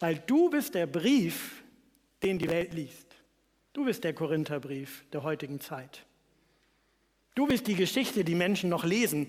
Weil 0.00 0.18
du 0.26 0.50
bist 0.50 0.74
der 0.74 0.86
Brief, 0.86 1.62
den 2.22 2.38
die 2.38 2.48
Welt 2.48 2.72
liest. 2.72 3.14
Du 3.72 3.84
bist 3.84 4.04
der 4.04 4.14
Korintherbrief 4.14 5.04
der 5.12 5.22
heutigen 5.22 5.60
Zeit. 5.60 6.06
Du 7.34 7.46
bist 7.46 7.66
die 7.66 7.74
Geschichte, 7.74 8.24
die 8.24 8.34
Menschen 8.34 8.70
noch 8.70 8.84
lesen. 8.84 9.28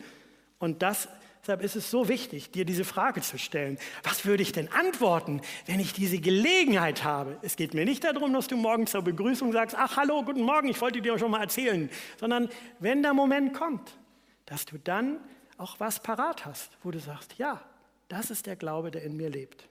Und 0.60 0.82
das, 0.82 1.10
deshalb 1.42 1.62
ist 1.62 1.76
es 1.76 1.90
so 1.90 2.08
wichtig, 2.08 2.52
dir 2.52 2.66
diese 2.66 2.86
Frage 2.86 3.22
zu 3.22 3.38
stellen. 3.38 3.78
Was 4.04 4.26
würde 4.26 4.44
ich 4.44 4.52
denn 4.52 4.72
antworten, 4.72 5.42
wenn 5.66 5.80
ich 5.80 5.94
diese 5.94 6.20
Gelegenheit 6.20 7.04
habe? 7.04 7.38
Es 7.42 7.56
geht 7.56 7.74
mir 7.74 7.86
nicht 7.86 8.04
darum, 8.04 8.34
dass 8.34 8.48
du 8.48 8.58
morgens 8.58 8.92
zur 8.92 9.02
Begrüßung 9.02 9.52
sagst, 9.52 9.76
ach 9.78 9.98
hallo, 9.98 10.24
guten 10.24 10.44
Morgen, 10.44 10.68
ich 10.70 10.80
wollte 10.82 11.02
dir 11.02 11.18
schon 11.18 11.32
mal 11.32 11.42
erzählen, 11.42 11.90
sondern 12.20 12.50
wenn 12.80 13.02
der 13.02 13.14
Moment 13.14 13.54
kommt, 13.54 13.98
dass 14.46 14.66
du 14.66 14.78
dann 14.78 15.20
auch 15.58 15.80
was 15.80 16.00
parat 16.02 16.46
hast, 16.46 16.78
wo 16.84 16.92
du 16.92 17.00
sagst, 17.00 17.36
ja, 17.38 17.62
das 18.08 18.30
ist 18.30 18.46
der 18.46 18.56
Glaube, 18.56 18.92
der 18.92 19.04
in 19.04 19.18
mir 19.18 19.30
lebt. 19.30 19.68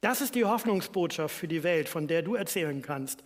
Das 0.00 0.22
ist 0.22 0.34
die 0.34 0.46
Hoffnungsbotschaft 0.46 1.34
für 1.34 1.48
die 1.48 1.62
Welt, 1.62 1.88
von 1.88 2.06
der 2.06 2.22
du 2.22 2.34
erzählen 2.34 2.80
kannst. 2.80 3.22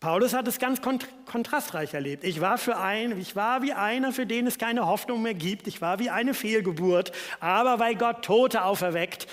Paulus 0.00 0.34
hat 0.34 0.46
es 0.46 0.58
ganz 0.58 0.82
kont 0.82 1.08
kontrastreich 1.24 1.94
erlebt. 1.94 2.22
Ich 2.22 2.40
war, 2.40 2.58
für 2.58 2.76
ein, 2.76 3.18
ich 3.18 3.34
war 3.34 3.62
wie 3.62 3.72
einer, 3.72 4.12
für 4.12 4.26
den 4.26 4.46
es 4.46 4.58
keine 4.58 4.86
Hoffnung 4.86 5.22
mehr 5.22 5.34
gibt. 5.34 5.66
Ich 5.66 5.80
war 5.80 5.98
wie 5.98 6.10
eine 6.10 6.34
Fehlgeburt. 6.34 7.12
Aber 7.40 7.78
weil 7.78 7.96
Gott 7.96 8.22
Tote 8.22 8.64
auferweckt, 8.64 9.26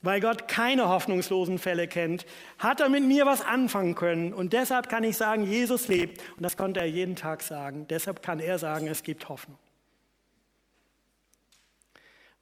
weil 0.00 0.20
Gott 0.20 0.46
keine 0.46 0.88
hoffnungslosen 0.88 1.58
Fälle 1.58 1.88
kennt, 1.88 2.24
hat 2.58 2.80
er 2.80 2.88
mit 2.88 3.02
mir 3.02 3.26
was 3.26 3.44
anfangen 3.44 3.96
können. 3.96 4.32
Und 4.32 4.52
deshalb 4.52 4.88
kann 4.88 5.02
ich 5.02 5.16
sagen, 5.16 5.44
Jesus 5.44 5.88
lebt. 5.88 6.22
Und 6.36 6.42
das 6.42 6.56
konnte 6.56 6.80
er 6.80 6.86
jeden 6.86 7.16
Tag 7.16 7.42
sagen. 7.42 7.86
Deshalb 7.88 8.22
kann 8.22 8.38
er 8.38 8.58
sagen, 8.58 8.86
es 8.86 9.02
gibt 9.02 9.28
Hoffnung. 9.28 9.58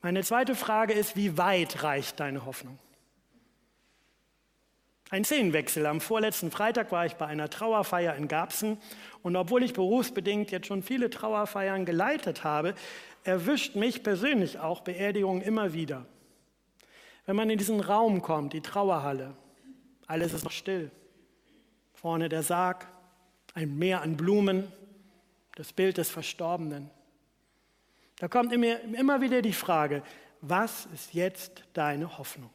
Meine 0.02 0.22
zweite 0.22 0.54
Frage 0.54 0.92
ist, 0.92 1.16
wie 1.16 1.38
weit 1.38 1.82
reicht 1.82 2.20
deine 2.20 2.44
Hoffnung? 2.44 2.78
Ein 5.08 5.24
Szenenwechsel. 5.24 5.86
Am 5.86 6.00
vorletzten 6.00 6.50
Freitag 6.50 6.90
war 6.90 7.06
ich 7.06 7.14
bei 7.14 7.26
einer 7.26 7.48
Trauerfeier 7.48 8.16
in 8.16 8.26
Garbsen 8.26 8.76
und 9.22 9.36
obwohl 9.36 9.62
ich 9.62 9.72
berufsbedingt 9.72 10.50
jetzt 10.50 10.66
schon 10.66 10.82
viele 10.82 11.10
Trauerfeiern 11.10 11.84
geleitet 11.84 12.42
habe, 12.42 12.74
erwischt 13.22 13.76
mich 13.76 14.02
persönlich 14.02 14.58
auch 14.58 14.80
Beerdigungen 14.80 15.42
immer 15.42 15.72
wieder. 15.72 16.06
Wenn 17.24 17.36
man 17.36 17.50
in 17.50 17.58
diesen 17.58 17.80
Raum 17.80 18.20
kommt, 18.20 18.52
die 18.52 18.62
Trauerhalle, 18.62 19.36
alles 20.08 20.32
ist 20.32 20.44
noch 20.44 20.50
still. 20.50 20.90
Vorne 21.94 22.28
der 22.28 22.42
Sarg, 22.42 22.88
ein 23.54 23.78
Meer 23.78 24.02
an 24.02 24.16
Blumen, 24.16 24.70
das 25.54 25.72
Bild 25.72 25.98
des 25.98 26.10
Verstorbenen. 26.10 26.90
Da 28.18 28.26
kommt 28.26 28.52
immer 28.52 29.20
wieder 29.20 29.40
die 29.40 29.52
Frage, 29.52 30.02
was 30.40 30.86
ist 30.94 31.14
jetzt 31.14 31.62
deine 31.74 32.18
Hoffnung? 32.18 32.50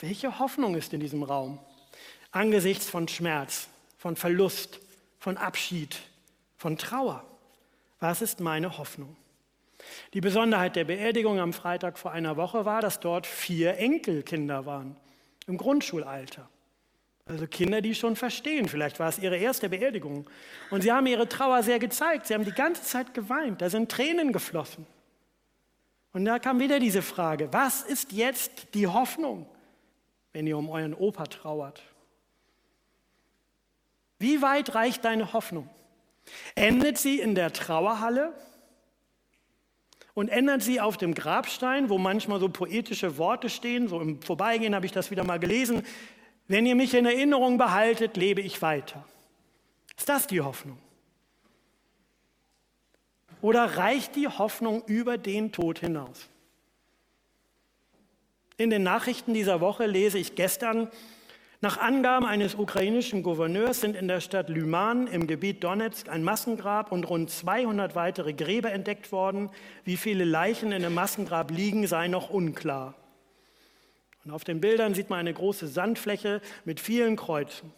Welche 0.00 0.38
Hoffnung 0.38 0.74
ist 0.74 0.94
in 0.94 1.00
diesem 1.00 1.22
Raum? 1.22 1.58
Angesichts 2.32 2.88
von 2.88 3.06
Schmerz, 3.06 3.68
von 3.98 4.16
Verlust, 4.16 4.80
von 5.18 5.36
Abschied, 5.36 5.98
von 6.56 6.78
Trauer. 6.78 7.24
Was 8.00 8.22
ist 8.22 8.40
meine 8.40 8.78
Hoffnung? 8.78 9.16
Die 10.14 10.22
Besonderheit 10.22 10.76
der 10.76 10.84
Beerdigung 10.84 11.38
am 11.38 11.52
Freitag 11.52 11.98
vor 11.98 12.12
einer 12.12 12.36
Woche 12.36 12.64
war, 12.64 12.80
dass 12.80 13.00
dort 13.00 13.26
vier 13.26 13.76
Enkelkinder 13.76 14.64
waren, 14.64 14.96
im 15.46 15.58
Grundschulalter. 15.58 16.48
Also 17.26 17.46
Kinder, 17.46 17.80
die 17.80 17.94
schon 17.94 18.16
verstehen. 18.16 18.68
Vielleicht 18.68 18.98
war 18.98 19.08
es 19.08 19.18
ihre 19.18 19.36
erste 19.36 19.68
Beerdigung. 19.68 20.28
Und 20.70 20.82
sie 20.82 20.90
haben 20.90 21.06
ihre 21.06 21.28
Trauer 21.28 21.62
sehr 21.62 21.78
gezeigt. 21.78 22.26
Sie 22.26 22.34
haben 22.34 22.44
die 22.44 22.52
ganze 22.52 22.82
Zeit 22.82 23.14
geweint. 23.14 23.60
Da 23.60 23.70
sind 23.70 23.90
Tränen 23.90 24.32
geflossen. 24.32 24.86
Und 26.12 26.24
da 26.24 26.38
kam 26.38 26.58
wieder 26.58 26.80
diese 26.80 27.02
Frage, 27.02 27.52
was 27.52 27.82
ist 27.82 28.12
jetzt 28.12 28.74
die 28.74 28.86
Hoffnung? 28.86 29.46
Wenn 30.32 30.46
ihr 30.46 30.56
um 30.56 30.68
euren 30.68 30.94
Opa 30.94 31.26
trauert? 31.26 31.82
Wie 34.18 34.42
weit 34.42 34.74
reicht 34.74 35.04
deine 35.04 35.32
Hoffnung? 35.32 35.68
Endet 36.54 36.98
sie 36.98 37.18
in 37.20 37.34
der 37.34 37.52
Trauerhalle? 37.52 38.34
Und 40.12 40.28
ändert 40.28 40.62
sie 40.62 40.80
auf 40.80 40.96
dem 40.96 41.14
Grabstein, 41.14 41.88
wo 41.88 41.96
manchmal 41.96 42.40
so 42.40 42.48
poetische 42.48 43.16
Worte 43.16 43.48
stehen, 43.48 43.88
so 43.88 44.00
im 44.00 44.20
Vorbeigehen 44.20 44.74
habe 44.74 44.84
ich 44.84 44.92
das 44.92 45.10
wieder 45.10 45.24
mal 45.24 45.38
gelesen, 45.38 45.82
wenn 46.48 46.66
ihr 46.66 46.74
mich 46.74 46.94
in 46.94 47.06
Erinnerung 47.06 47.58
behaltet, 47.58 48.16
lebe 48.16 48.40
ich 48.40 48.60
weiter. 48.60 49.04
Ist 49.96 50.08
das 50.08 50.26
die 50.26 50.40
Hoffnung? 50.40 50.78
Oder 53.40 53.76
reicht 53.76 54.16
die 54.16 54.28
Hoffnung 54.28 54.82
über 54.86 55.16
den 55.16 55.52
Tod 55.52 55.78
hinaus? 55.78 56.28
In 58.60 58.68
den 58.68 58.82
Nachrichten 58.82 59.32
dieser 59.32 59.62
Woche 59.62 59.86
lese 59.86 60.18
ich 60.18 60.34
gestern, 60.34 60.88
nach 61.62 61.78
Angaben 61.78 62.26
eines 62.26 62.54
ukrainischen 62.54 63.22
Gouverneurs 63.22 63.80
sind 63.80 63.96
in 63.96 64.06
der 64.06 64.20
Stadt 64.20 64.50
Lyman 64.50 65.06
im 65.06 65.26
Gebiet 65.26 65.64
Donetsk 65.64 66.10
ein 66.10 66.22
Massengrab 66.22 66.92
und 66.92 67.08
rund 67.08 67.30
200 67.30 67.94
weitere 67.94 68.34
Gräber 68.34 68.70
entdeckt 68.70 69.12
worden. 69.12 69.48
Wie 69.84 69.96
viele 69.96 70.24
Leichen 70.24 70.72
in 70.72 70.82
dem 70.82 70.92
Massengrab 70.92 71.50
liegen, 71.50 71.86
sei 71.86 72.08
noch 72.08 72.28
unklar. 72.28 72.92
Und 74.26 74.30
auf 74.30 74.44
den 74.44 74.60
Bildern 74.60 74.92
sieht 74.92 75.08
man 75.08 75.20
eine 75.20 75.32
große 75.32 75.66
Sandfläche 75.66 76.42
mit 76.66 76.80
vielen 76.80 77.16
Kreuzen. 77.16 77.72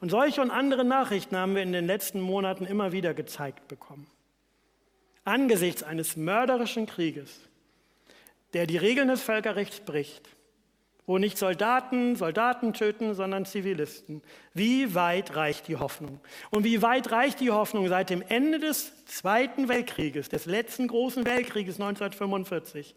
Und 0.00 0.10
solche 0.10 0.40
und 0.40 0.52
andere 0.52 0.84
Nachrichten 0.84 1.36
haben 1.36 1.56
wir 1.56 1.64
in 1.64 1.72
den 1.72 1.88
letzten 1.88 2.20
Monaten 2.20 2.64
immer 2.64 2.92
wieder 2.92 3.12
gezeigt 3.12 3.66
bekommen. 3.66 4.06
Angesichts 5.24 5.82
eines 5.82 6.16
mörderischen 6.16 6.86
Krieges 6.86 7.49
der 8.52 8.66
die 8.66 8.76
Regeln 8.76 9.08
des 9.08 9.22
Völkerrechts 9.22 9.80
bricht, 9.80 10.28
wo 11.06 11.18
nicht 11.18 11.38
Soldaten 11.38 12.16
Soldaten 12.16 12.72
töten, 12.72 13.14
sondern 13.14 13.44
Zivilisten. 13.44 14.22
Wie 14.54 14.94
weit 14.94 15.36
reicht 15.36 15.68
die 15.68 15.76
Hoffnung? 15.76 16.20
Und 16.50 16.64
wie 16.64 16.82
weit 16.82 17.10
reicht 17.12 17.40
die 17.40 17.50
Hoffnung 17.50 17.88
seit 17.88 18.10
dem 18.10 18.22
Ende 18.22 18.58
des 18.58 19.04
Zweiten 19.06 19.68
Weltkrieges, 19.68 20.28
des 20.28 20.46
letzten 20.46 20.88
großen 20.88 21.24
Weltkrieges 21.24 21.76
1945, 21.76 22.94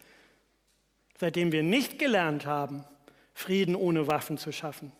seitdem 1.17 1.51
wir 1.51 1.63
nicht 1.63 1.99
gelernt 1.99 2.45
haben, 2.45 2.85
Frieden 3.33 3.75
ohne 3.75 4.07
Waffen 4.07 4.37
zu 4.37 4.51
schaffen? 4.51 4.91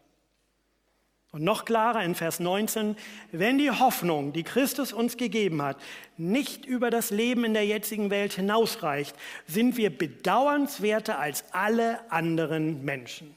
Und 1.31 1.43
noch 1.43 1.65
klarer 1.65 2.03
in 2.03 2.15
Vers 2.15 2.39
19, 2.39 2.97
wenn 3.31 3.59
die 3.59 3.69
Hoffnung, 3.69 4.33
die 4.33 4.43
Christus 4.43 4.91
uns 4.93 5.15
gegeben 5.15 5.61
hat, 5.61 5.77
nicht 6.17 6.65
über 6.65 6.89
das 6.89 7.11
Leben 7.11 7.45
in 7.45 7.53
der 7.53 7.67
jetzigen 7.67 8.09
Welt 8.09 8.33
hinausreicht, 8.33 9.15
sind 9.45 9.77
wir 9.77 9.95
bedauernswerter 9.95 11.19
als 11.19 11.43
alle 11.51 11.99
anderen 12.11 12.83
Menschen. 12.83 13.35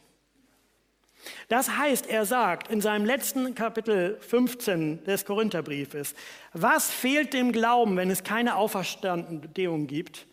Das 1.49 1.77
heißt, 1.77 2.07
er 2.07 2.25
sagt 2.25 2.71
in 2.71 2.81
seinem 2.81 3.05
letzten 3.05 3.55
Kapitel 3.55 4.19
15 4.21 5.05
des 5.05 5.27
Korintherbriefes, 5.27 6.15
was 6.55 6.91
fehlt 6.91 7.35
dem 7.35 7.53
Glauben, 7.53 7.97
wenn 7.97 8.11
es 8.11 8.25
keine 8.25 8.57
Auferstehung 8.57 9.87
gibt? 9.87 10.27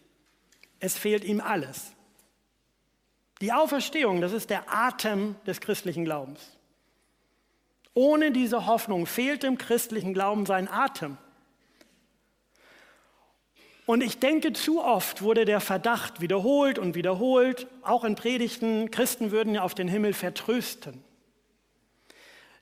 Es 0.79 0.97
fehlt 0.97 1.25
ihm 1.25 1.41
alles. 1.41 1.91
Die 3.41 3.51
Auferstehung, 3.51 4.21
das 4.21 4.31
ist 4.31 4.49
der 4.49 4.73
Atem 4.73 5.35
des 5.45 5.59
christlichen 5.59 6.05
Glaubens. 6.05 6.58
Ohne 7.93 8.31
diese 8.31 8.65
Hoffnung 8.65 9.05
fehlt 9.05 9.43
dem 9.43 9.57
christlichen 9.57 10.13
Glauben 10.13 10.45
sein 10.45 10.67
Atem. 10.67 11.17
Und 13.85 14.03
ich 14.03 14.19
denke, 14.19 14.53
zu 14.53 14.83
oft 14.83 15.23
wurde 15.23 15.45
der 15.45 15.61
Verdacht 15.61 16.21
wiederholt 16.21 16.77
und 16.77 16.93
wiederholt, 16.93 17.65
auch 17.81 18.03
in 18.03 18.13
Predigten, 18.13 18.91
Christen 18.91 19.31
würden 19.31 19.55
ja 19.55 19.63
auf 19.63 19.73
den 19.73 19.87
Himmel 19.87 20.13
vertrösten. 20.13 21.03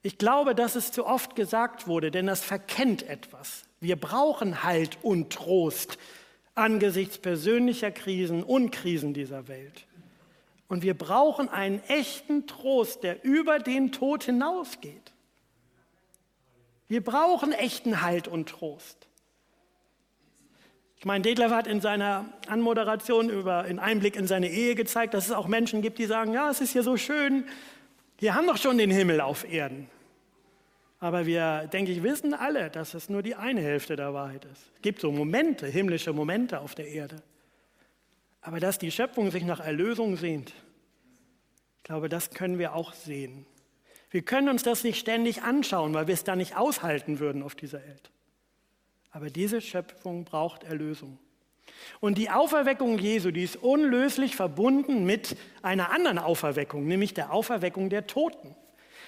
Ich 0.03 0.17
glaube, 0.17 0.55
dass 0.55 0.75
es 0.75 0.93
zu 0.93 1.05
oft 1.05 1.35
gesagt 1.35 1.85
wurde, 1.85 2.11
denn 2.11 2.27
das 2.27 2.45
verkennt 2.45 3.03
etwas. 3.03 3.63
Wir 3.81 3.97
brauchen 3.97 4.63
Halt 4.63 4.97
und 5.01 5.33
Trost 5.33 5.97
angesichts 6.55 7.17
persönlicher 7.17 7.91
Krisen 7.91 8.41
und 8.41 8.71
Krisen 8.71 9.13
dieser 9.13 9.49
Welt. 9.49 9.85
Und 10.69 10.81
wir 10.81 10.93
brauchen 10.93 11.49
einen 11.49 11.81
echten 11.89 12.47
Trost, 12.47 13.03
der 13.03 13.23
über 13.25 13.59
den 13.59 13.91
Tod 13.91 14.23
hinausgeht. 14.23 15.13
Wir 16.87 17.03
brauchen 17.03 17.51
echten 17.51 18.01
Halt 18.01 18.27
und 18.27 18.49
Trost. 18.49 19.07
Ich 20.97 21.05
meine, 21.05 21.21
Detlef 21.21 21.51
hat 21.51 21.67
in 21.67 21.79
seiner 21.79 22.25
Anmoderation 22.47 23.29
über 23.29 23.59
einen 23.59 23.79
Einblick 23.79 24.15
in 24.15 24.25
seine 24.25 24.49
Ehe 24.49 24.73
gezeigt, 24.73 25.13
dass 25.13 25.25
es 25.25 25.31
auch 25.31 25.47
Menschen 25.47 25.81
gibt, 25.81 25.99
die 25.99 26.05
sagen, 26.05 26.33
ja, 26.33 26.49
es 26.49 26.59
ist 26.59 26.71
hier 26.71 26.83
so 26.83 26.97
schön, 26.97 27.45
wir 28.19 28.33
haben 28.33 28.47
doch 28.47 28.57
schon 28.57 28.79
den 28.79 28.89
Himmel 28.89 29.21
auf 29.21 29.47
Erden. 29.47 29.89
Aber 30.99 31.27
wir, 31.27 31.67
denke 31.67 31.91
ich, 31.91 32.01
wissen 32.01 32.33
alle, 32.33 32.71
dass 32.71 32.95
es 32.95 33.09
nur 33.09 33.21
die 33.21 33.35
eine 33.35 33.61
Hälfte 33.61 33.95
der 33.95 34.15
Wahrheit 34.15 34.45
ist. 34.45 34.71
Es 34.75 34.81
gibt 34.81 34.99
so 34.99 35.11
Momente, 35.11 35.67
himmlische 35.67 36.13
Momente 36.13 36.59
auf 36.59 36.73
der 36.73 36.87
Erde. 36.87 37.21
Aber 38.41 38.59
dass 38.59 38.79
die 38.79 38.89
Schöpfung 38.89 39.29
sich 39.29 39.43
nach 39.43 39.59
Erlösung 39.59 40.15
sehnt, 40.15 40.53
ich 41.77 41.83
glaube, 41.83 42.09
das 42.09 42.31
können 42.31 42.57
wir 42.57 42.73
auch 42.73 42.93
sehen. 42.93 43.45
Wir 44.09 44.21
können 44.21 44.49
uns 44.49 44.63
das 44.63 44.83
nicht 44.83 44.99
ständig 44.99 45.43
anschauen, 45.43 45.93
weil 45.93 46.07
wir 46.07 46.13
es 46.13 46.23
da 46.23 46.35
nicht 46.35 46.55
aushalten 46.55 47.19
würden 47.19 47.43
auf 47.43 47.55
dieser 47.55 47.79
Welt. 47.79 48.11
Aber 49.11 49.29
diese 49.29 49.61
Schöpfung 49.61 50.23
braucht 50.23 50.63
Erlösung. 50.63 51.17
Und 51.99 52.17
die 52.17 52.29
Auferweckung 52.29 52.97
Jesu, 52.97 53.31
die 53.31 53.43
ist 53.43 53.57
unlöslich 53.57 54.35
verbunden 54.35 55.05
mit 55.05 55.35
einer 55.61 55.91
anderen 55.91 56.19
Auferweckung, 56.19 56.85
nämlich 56.85 57.13
der 57.13 57.33
Auferweckung 57.33 57.89
der 57.89 58.07
Toten. 58.07 58.55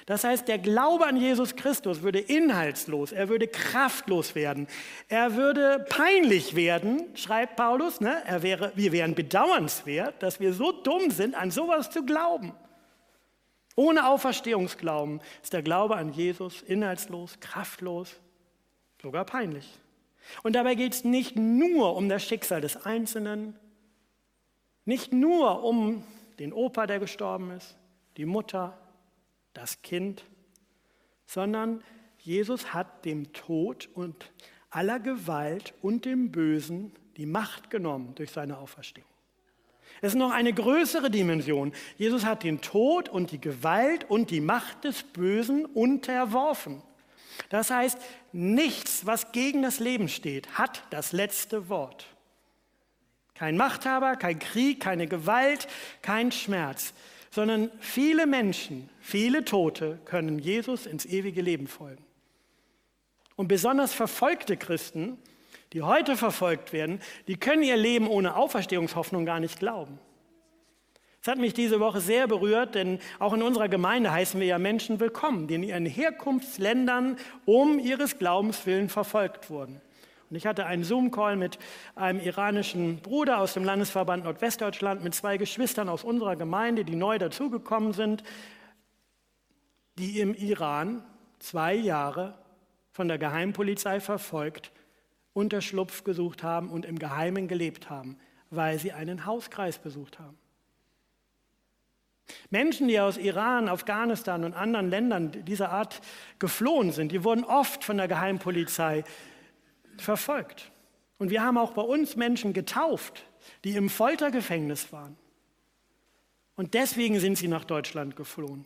Das 0.06 0.24
heißt, 0.24 0.48
der 0.48 0.58
Glaube 0.58 1.06
an 1.06 1.18
Jesus 1.18 1.56
Christus 1.56 2.02
würde 2.02 2.20
inhaltslos, 2.20 3.12
er 3.12 3.30
würde 3.30 3.48
kraftlos 3.48 4.34
werden, 4.34 4.68
er 5.08 5.36
würde 5.36 5.86
peinlich 5.90 6.56
werden, 6.56 7.04
schreibt 7.16 7.56
Paulus. 7.56 8.02
Ne? 8.02 8.18
Er 8.26 8.42
wäre, 8.42 8.72
wir 8.76 8.92
wären 8.92 9.14
bedauernswert, 9.14 10.24
dass 10.24 10.40
wir 10.40 10.54
so 10.54 10.72
dumm 10.72 11.12
sind, 11.12 11.36
an 11.36 11.52
sowas 11.52 11.92
zu 11.92 12.06
glauben. 12.06 12.54
Ohne 13.80 14.10
Auferstehungsglauben 14.10 15.22
ist 15.42 15.54
der 15.54 15.64
Glaube 15.64 15.96
an 15.96 16.12
Jesus 16.12 16.62
inhaltslos, 16.62 17.40
kraftlos, 17.40 18.20
sogar 19.02 19.24
peinlich. 19.24 19.80
Und 20.44 20.58
dabei 20.58 20.76
geht 20.76 20.94
es 20.94 21.06
nicht 21.06 21.38
nur 21.38 21.96
um 21.96 22.10
das 22.10 22.26
Schicksal 22.26 22.60
des 22.60 22.86
Einzelnen, 22.86 23.58
nicht 24.84 25.14
nur 25.14 25.64
um 25.64 26.04
den 26.40 26.52
Opa, 26.52 26.88
der 26.88 27.00
gestorben 27.00 27.52
ist, 27.52 27.78
die 28.18 28.26
Mutter, 28.26 28.78
das 29.54 29.82
Kind, 29.82 30.26
sondern 31.26 31.82
Jesus 32.18 32.74
hat 32.74 33.06
dem 33.06 33.32
Tod 33.32 33.88
und 33.94 34.30
aller 34.72 35.00
Gewalt 35.00 35.74
und 35.82 36.04
dem 36.04 36.34
Bösen 36.34 36.92
die 37.16 37.26
Macht 37.26 37.70
genommen 37.70 38.14
durch 38.16 38.32
seine 38.32 38.58
Auferstehung. 38.58 39.09
Es 40.02 40.14
ist 40.14 40.20
noch 40.20 40.32
eine 40.32 40.54
größere 40.54 41.12
Dimension. 41.12 41.74
Jesus 41.98 42.26
hat 42.26 42.44
den 42.44 42.62
Tod 42.62 43.10
und 43.10 43.32
die 43.32 43.42
Gewalt 43.42 44.10
und 44.10 44.32
die 44.32 44.42
Macht 44.42 44.84
des 44.86 45.04
Bösen 45.04 45.66
unterworfen. 45.66 46.82
Das 47.50 47.70
heißt, 47.70 47.98
nichts, 48.32 49.06
was 49.06 49.32
gegen 49.32 49.62
das 49.62 49.80
Leben 49.80 50.10
steht, 50.10 50.58
hat 50.58 50.84
das 50.90 51.12
letzte 51.12 51.70
Wort. 51.70 52.06
Kein 53.34 53.58
Machthaber, 53.58 54.16
kein 54.16 54.40
Krieg, 54.40 54.82
keine 54.82 55.08
Gewalt, 55.08 55.68
kein 56.02 56.32
Schmerz, 56.32 56.94
sondern 57.32 57.72
viele 57.80 58.28
Menschen, 58.28 58.90
viele 59.00 59.46
Tote 59.46 60.00
können 60.06 60.40
Jesus 60.40 60.86
ins 60.86 61.06
ewige 61.06 61.42
Leben 61.42 61.68
folgen. 61.68 62.04
Und 63.36 63.48
besonders 63.48 63.94
verfolgte 63.94 64.58
Christen, 64.58 65.18
die 65.74 65.84
heute 65.84 66.16
verfolgt 66.16 66.74
werden, 66.74 67.00
die 67.28 67.38
können 67.38 67.64
ihr 67.64 67.78
Leben 67.78 68.08
ohne 68.08 68.36
Auferstehungshoffnung 68.36 69.26
gar 69.26 69.40
nicht 69.40 69.60
glauben. 69.60 70.00
Es 71.22 71.28
hat 71.28 71.38
mich 71.38 71.54
diese 71.54 71.82
Woche 71.82 72.00
sehr 72.00 72.28
berührt, 72.28 72.76
denn 72.76 73.00
auch 73.20 73.34
in 73.34 73.42
unserer 73.42 73.68
Gemeinde 73.68 74.12
heißen 74.12 74.40
wir 74.40 74.48
ja 74.48 74.58
Menschen 74.58 75.02
willkommen, 75.02 75.48
die 75.48 75.56
in 75.56 75.64
ihren 75.64 75.86
Herkunftsländern 75.86 77.18
um 77.46 77.78
ihres 77.78 78.18
Glaubens 78.18 78.66
willen 78.66 78.88
verfolgt 78.88 79.50
wurden. 79.50 79.82
Und 80.30 80.36
ich 80.36 80.46
hatte 80.46 80.66
einen 80.66 80.84
Zoom-Call 80.84 81.36
mit 81.36 81.60
einem 81.96 82.22
iranischen 82.22 83.02
Bruder 83.02 83.40
aus 83.40 83.54
dem 83.54 83.66
Landesverband 83.66 84.24
Nordwestdeutschland, 84.24 85.04
mit 85.04 85.14
zwei 85.14 85.38
Geschwistern 85.38 85.90
aus 85.90 86.04
unserer 86.04 86.36
Gemeinde, 86.36 86.86
die 86.86 86.96
neu 86.96 87.18
dazugekommen 87.18 87.94
sind, 87.94 88.24
die 89.98 90.20
im 90.20 90.34
Iran 90.36 91.04
zwei 91.40 91.74
Jahre 91.74 92.38
von 92.92 93.08
der 93.08 93.18
Geheimpolizei 93.18 94.00
verfolgt, 94.00 94.72
Unterschlupf 95.40 96.04
gesucht 96.04 96.44
haben 96.44 96.70
und 96.70 96.86
im 96.86 97.00
Geheimen 97.00 97.48
gelebt 97.48 97.90
haben, 97.90 98.18
weil 98.50 98.78
sie 98.78 98.92
einen 98.92 99.26
Hauskreis 99.26 99.80
besucht 99.80 100.20
haben. 100.20 100.38
Menschen, 102.50 102.88
die 102.88 103.00
aus 103.00 103.18
Iran, 103.18 103.70
Afghanistan 103.70 104.44
und 104.44 104.54
anderen 104.54 104.90
Ländern 104.90 105.32
dieser 105.46 105.72
Art 105.72 106.02
geflohen 106.38 106.92
sind, 106.92 107.12
die 107.12 107.24
wurden 107.24 107.44
oft 107.44 107.84
von 107.84 107.98
der 107.98 108.08
Geheimpolizei 108.08 109.04
verfolgt. 109.98 110.72
Und 111.18 111.32
wir 111.32 111.42
haben 111.42 111.58
auch 111.58 111.74
bei 111.74 111.82
uns 111.82 112.16
Menschen 112.16 112.54
getauft, 112.54 113.26
die 113.64 113.76
im 113.76 113.90
Foltergefängnis 113.90 114.92
waren. 114.92 115.18
Und 116.56 116.74
deswegen 116.74 117.20
sind 117.20 117.38
sie 117.38 117.48
nach 117.48 117.64
Deutschland 117.64 118.16
geflohen. 118.16 118.66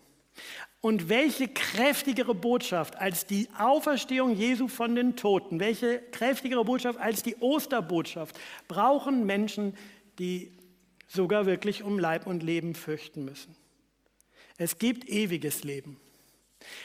Und 0.82 1.08
welche 1.08 1.48
kräftigere 1.48 2.36
Botschaft 2.36 2.98
als 2.98 3.26
die 3.26 3.48
Auferstehung 3.58 4.36
Jesu 4.36 4.68
von 4.68 4.96
den 4.96 5.16
Toten, 5.16 5.60
welche 5.60 6.00
kräftigere 6.12 6.66
Botschaft 6.66 7.00
als 7.00 7.24
die 7.24 7.38
Osterbotschaft 7.38 8.38
brauchen 8.68 9.26
Menschen, 9.26 9.78
die 10.20 10.52
sogar 11.08 11.46
wirklich 11.46 11.84
um 11.84 12.00
Leib 12.00 12.28
und 12.28 12.44
Leben 12.44 12.76
fürchten 12.76 13.24
müssen. 13.24 13.56
Es 14.58 14.78
gibt 14.78 15.08
ewiges 15.08 15.64
Leben. 15.64 16.00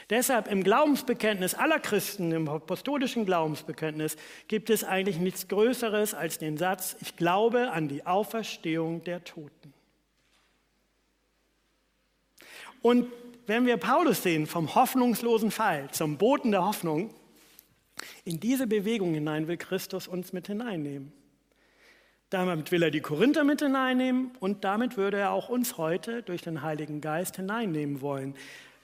Deshalb 0.09 0.47
im 0.47 0.63
Glaubensbekenntnis 0.63 1.53
aller 1.53 1.79
Christen, 1.79 2.31
im 2.31 2.47
apostolischen 2.47 3.25
Glaubensbekenntnis, 3.25 4.17
gibt 4.47 4.69
es 4.69 4.83
eigentlich 4.83 5.17
nichts 5.17 5.47
Größeres 5.47 6.13
als 6.13 6.37
den 6.37 6.57
Satz, 6.57 6.95
ich 7.01 7.15
glaube 7.15 7.71
an 7.71 7.87
die 7.87 8.05
Auferstehung 8.05 9.03
der 9.03 9.23
Toten. 9.23 9.73
Und 12.81 13.07
wenn 13.49 13.65
wir 13.65 13.77
Paulus 13.77 14.23
sehen, 14.23 14.45
vom 14.45 14.75
hoffnungslosen 14.75 15.51
Fall 15.51 15.89
zum 15.91 16.17
Boten 16.17 16.51
der 16.51 16.63
Hoffnung, 16.63 17.13
in 18.23 18.39
diese 18.39 18.67
Bewegung 18.67 19.13
hinein 19.13 19.47
will 19.47 19.57
Christus 19.57 20.07
uns 20.07 20.31
mit 20.33 20.47
hineinnehmen. 20.47 21.11
Damit 22.29 22.71
will 22.71 22.83
er 22.83 22.91
die 22.91 23.01
Korinther 23.01 23.43
mit 23.43 23.61
hineinnehmen 23.61 24.31
und 24.39 24.63
damit 24.63 24.97
würde 24.97 25.17
er 25.17 25.31
auch 25.31 25.49
uns 25.49 25.77
heute 25.77 26.21
durch 26.21 26.43
den 26.43 26.61
Heiligen 26.61 27.01
Geist 27.01 27.37
hineinnehmen 27.37 28.01
wollen. 28.01 28.35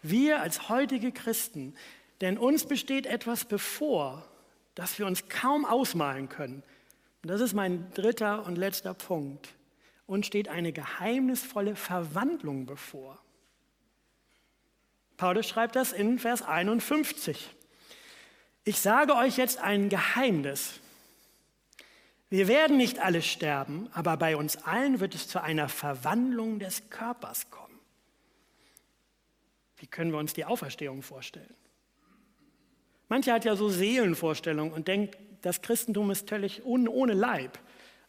Wir 0.01 0.41
als 0.41 0.67
heutige 0.67 1.11
Christen, 1.11 1.75
denn 2.21 2.37
uns 2.37 2.65
besteht 2.65 3.05
etwas 3.05 3.45
bevor, 3.45 4.27
das 4.73 4.97
wir 4.97 5.05
uns 5.05 5.29
kaum 5.29 5.65
ausmalen 5.65 6.27
können. 6.27 6.63
Und 7.21 7.29
das 7.29 7.39
ist 7.39 7.53
mein 7.53 7.91
dritter 7.93 8.45
und 8.45 8.57
letzter 8.57 8.95
Punkt. 8.95 9.49
Uns 10.07 10.25
steht 10.25 10.49
eine 10.49 10.73
geheimnisvolle 10.73 11.75
Verwandlung 11.75 12.65
bevor. 12.65 13.19
Paulus 15.17 15.47
schreibt 15.47 15.75
das 15.75 15.93
in 15.93 16.19
Vers 16.19 16.41
51. 16.41 17.49
Ich 18.63 18.79
sage 18.79 19.15
euch 19.15 19.37
jetzt 19.37 19.59
ein 19.59 19.89
Geheimnis. 19.89 20.79
Wir 22.29 22.47
werden 22.47 22.77
nicht 22.77 22.99
alle 22.99 23.21
sterben, 23.21 23.89
aber 23.93 24.17
bei 24.17 24.35
uns 24.35 24.57
allen 24.57 24.99
wird 24.99 25.15
es 25.15 25.27
zu 25.27 25.41
einer 25.41 25.69
Verwandlung 25.69 26.59
des 26.59 26.89
Körpers 26.89 27.49
kommen. 27.51 27.79
Wie 29.77 29.87
können 29.87 30.11
wir 30.11 30.17
uns 30.17 30.33
die 30.33 30.45
Auferstehung 30.45 31.01
vorstellen? 31.01 31.53
Manche 33.07 33.31
hat 33.31 33.45
ja 33.45 33.55
so 33.55 33.69
Seelenvorstellungen 33.69 34.73
und 34.73 34.87
denkt, 34.87 35.17
das 35.43 35.61
Christentum 35.61 36.09
ist 36.09 36.27
völlig 36.27 36.65
ohne 36.65 37.13
Leib. 37.13 37.59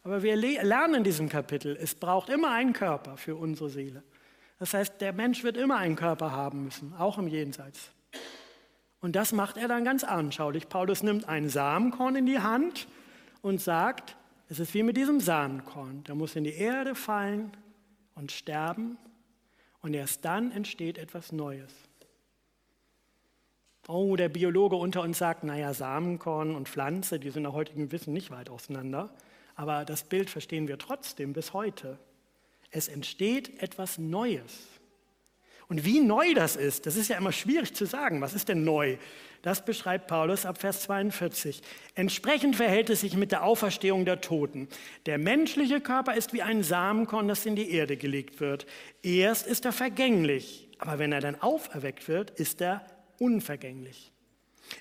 Aber 0.03 0.23
wir 0.23 0.35
lernen 0.35 0.95
in 0.95 1.03
diesem 1.03 1.29
Kapitel, 1.29 1.77
es 1.79 1.93
braucht 1.93 2.29
immer 2.29 2.51
einen 2.51 2.73
Körper 2.73 3.17
für 3.17 3.35
unsere 3.35 3.69
Seele. 3.69 4.03
Das 4.59 4.73
heißt, 4.73 5.01
der 5.01 5.13
Mensch 5.13 5.43
wird 5.43 5.57
immer 5.57 5.77
einen 5.77 5.95
Körper 5.95 6.31
haben 6.31 6.65
müssen, 6.65 6.93
auch 6.97 7.17
im 7.17 7.27
Jenseits. 7.27 7.91
Und 8.99 9.15
das 9.15 9.31
macht 9.31 9.57
er 9.57 9.67
dann 9.67 9.83
ganz 9.83 10.03
anschaulich. 10.03 10.69
Paulus 10.69 11.03
nimmt 11.03 11.29
ein 11.29 11.49
Samenkorn 11.49 12.15
in 12.15 12.25
die 12.25 12.39
Hand 12.39 12.87
und 13.41 13.61
sagt, 13.61 14.17
es 14.49 14.59
ist 14.59 14.73
wie 14.73 14.83
mit 14.83 14.97
diesem 14.97 15.19
Samenkorn, 15.19 16.03
der 16.05 16.15
muss 16.15 16.35
in 16.35 16.43
die 16.43 16.53
Erde 16.53 16.95
fallen 16.95 17.51
und 18.15 18.31
sterben 18.31 18.97
und 19.81 19.93
erst 19.93 20.25
dann 20.25 20.51
entsteht 20.51 20.97
etwas 20.97 21.31
Neues. 21.31 21.73
Oh, 23.87 24.17
der 24.17 24.27
Biologe 24.27 24.75
unter 24.75 25.01
uns 25.01 25.17
sagt, 25.17 25.43
naja, 25.45 25.73
Samenkorn 25.73 26.55
und 26.55 26.67
Pflanze, 26.67 27.19
die 27.19 27.29
sind 27.29 27.43
nach 27.43 27.53
heutigem 27.53 27.91
Wissen 27.91 28.13
nicht 28.13 28.31
weit 28.31 28.49
auseinander. 28.49 29.09
Aber 29.55 29.85
das 29.85 30.03
Bild 30.03 30.29
verstehen 30.29 30.67
wir 30.67 30.77
trotzdem 30.77 31.31
bis 31.31 31.53
heute. 31.53 31.97
Es 32.71 32.87
entsteht 32.87 33.61
etwas 33.61 33.97
Neues. 33.97 34.67
Und 35.69 35.83
wie 35.83 35.99
neu 35.99 36.33
das 36.33 36.55
ist, 36.55 36.85
das 36.85 36.95
ist 36.95 37.09
ja 37.09 37.17
immer 37.17 37.33
schwierig 37.33 37.73
zu 37.73 37.85
sagen. 37.85 38.21
Was 38.21 38.33
ist 38.33 38.47
denn 38.47 38.63
neu? 38.63 38.97
Das 39.41 39.65
beschreibt 39.65 40.07
Paulus 40.07 40.45
ab 40.45 40.59
Vers 40.59 40.81
42. 40.83 41.61
Entsprechend 41.93 42.55
verhält 42.55 42.89
es 42.89 43.01
sich 43.01 43.15
mit 43.15 43.31
der 43.31 43.43
Auferstehung 43.43 44.05
der 44.05 44.21
Toten. 44.21 44.67
Der 45.05 45.17
menschliche 45.17 45.81
Körper 45.81 46.15
ist 46.15 46.33
wie 46.33 46.41
ein 46.41 46.63
Samenkorn, 46.63 47.27
das 47.27 47.45
in 47.45 47.55
die 47.55 47.71
Erde 47.71 47.97
gelegt 47.97 48.39
wird. 48.39 48.65
Erst 49.03 49.45
ist 49.45 49.65
er 49.65 49.73
vergänglich, 49.73 50.69
aber 50.79 50.99
wenn 50.99 51.11
er 51.11 51.21
dann 51.21 51.39
auferweckt 51.39 52.07
wird, 52.07 52.31
ist 52.31 52.61
er 52.61 52.85
unvergänglich. 53.19 54.11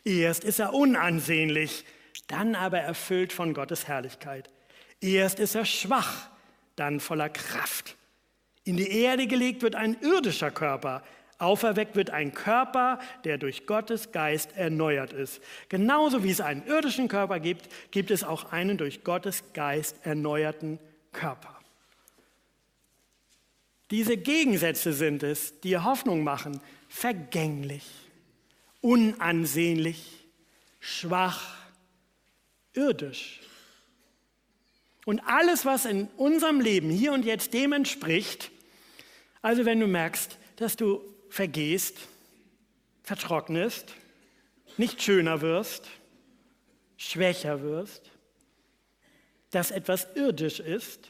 Erst 0.04 0.44
ist 0.44 0.58
er 0.58 0.72
unansehnlich, 0.72 1.84
dann 2.28 2.54
aber 2.54 2.78
erfüllt 2.78 3.32
von 3.32 3.54
Gottes 3.54 3.88
Herrlichkeit. 3.88 4.50
Erst 5.00 5.38
ist 5.40 5.54
er 5.54 5.64
schwach, 5.64 6.30
dann 6.76 7.00
voller 7.00 7.28
Kraft. 7.28 7.96
In 8.64 8.76
die 8.76 8.90
Erde 8.90 9.26
gelegt 9.26 9.62
wird 9.62 9.74
ein 9.74 9.96
irdischer 10.00 10.50
Körper, 10.50 11.02
auferweckt 11.38 11.96
wird 11.96 12.10
ein 12.10 12.32
Körper, 12.32 12.98
der 13.24 13.38
durch 13.38 13.66
Gottes 13.66 14.12
Geist 14.12 14.56
erneuert 14.56 15.12
ist. 15.12 15.40
Genauso 15.68 16.24
wie 16.24 16.30
es 16.30 16.40
einen 16.40 16.66
irdischen 16.66 17.08
Körper 17.08 17.40
gibt, 17.40 17.68
gibt 17.90 18.10
es 18.10 18.24
auch 18.24 18.52
einen 18.52 18.78
durch 18.78 19.04
Gottes 19.04 19.44
Geist 19.52 19.96
erneuerten 20.04 20.78
Körper. 21.12 21.56
Diese 23.90 24.16
Gegensätze 24.16 24.92
sind 24.92 25.22
es, 25.22 25.60
die 25.60 25.78
Hoffnung 25.78 26.24
machen, 26.24 26.60
vergänglich, 26.88 27.84
unansehnlich, 28.80 30.26
schwach, 30.80 31.54
irdisch. 32.74 33.40
Und 35.06 35.20
alles, 35.20 35.64
was 35.64 35.84
in 35.84 36.08
unserem 36.16 36.60
Leben 36.60 36.90
hier 36.90 37.12
und 37.12 37.24
jetzt 37.24 37.54
dem 37.54 37.72
entspricht, 37.72 38.50
also 39.40 39.64
wenn 39.64 39.78
du 39.78 39.86
merkst, 39.86 40.36
dass 40.56 40.74
du 40.74 41.00
vergehst, 41.30 41.96
vertrocknest, 43.04 43.94
nicht 44.76 45.00
schöner 45.00 45.42
wirst, 45.42 45.86
schwächer 46.96 47.62
wirst, 47.62 48.10
dass 49.52 49.70
etwas 49.70 50.08
irdisch 50.16 50.58
ist, 50.58 51.08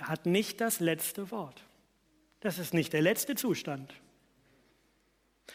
hat 0.00 0.24
nicht 0.24 0.62
das 0.62 0.80
letzte 0.80 1.30
Wort. 1.30 1.62
Das 2.40 2.58
ist 2.58 2.72
nicht 2.72 2.94
der 2.94 3.02
letzte 3.02 3.34
Zustand. 3.34 3.92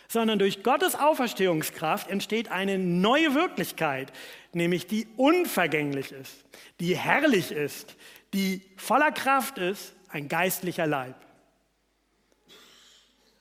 Sondern 0.08 0.39
durch 0.39 0.63
Gottes 0.63 0.95
Auferstehungskraft 0.95 2.10
entsteht 2.10 2.51
eine 2.51 2.77
neue 2.77 3.34
Wirklichkeit, 3.36 4.12
nämlich 4.53 4.88
die 4.88 5.08
unvergänglich 5.17 6.12
ist, 6.12 6.45
die 6.79 6.95
herrlich 6.97 7.51
ist, 7.51 7.95
die 8.34 8.62
voller 8.77 9.12
Kraft 9.12 9.58
ist 9.58 9.95
ein 10.10 10.27
geistlicher 10.27 10.88
Leib. 10.88 11.15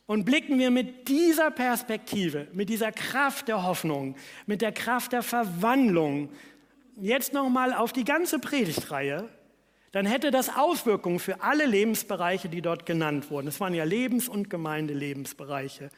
Und 0.07 0.25
blicken 0.25 0.59
wir 0.59 0.71
mit 0.71 1.09
dieser 1.09 1.51
Perspektive, 1.51 2.49
mit 2.53 2.69
dieser 2.69 2.93
Kraft 2.93 3.49
der 3.49 3.63
Hoffnung, 3.63 4.17
mit 4.47 4.61
der 4.61 4.73
Kraft 4.73 5.13
der 5.13 5.23
Verwandlung 5.23 6.31
jetzt 7.01 7.33
nochmal 7.33 7.73
auf 7.73 7.93
die 7.93 8.05
ganze 8.05 8.39
Predigtreihe, 8.39 9.29
dann 9.93 10.07
hätte 10.07 10.31
das 10.31 10.55
Auswirkungen 10.57 11.19
für 11.19 11.43
alle 11.43 11.67
Lebensbereiche, 11.67 12.49
die 12.49 12.63
dort 12.63 12.87
genannt 12.87 13.31
wurden. 13.31 13.49
Es 13.49 13.61
waren 13.61 13.75
ja 13.75 13.85
Lebens- 13.85 14.29
und 14.29 14.51
Gemeindelebensbereiche. 14.51 15.91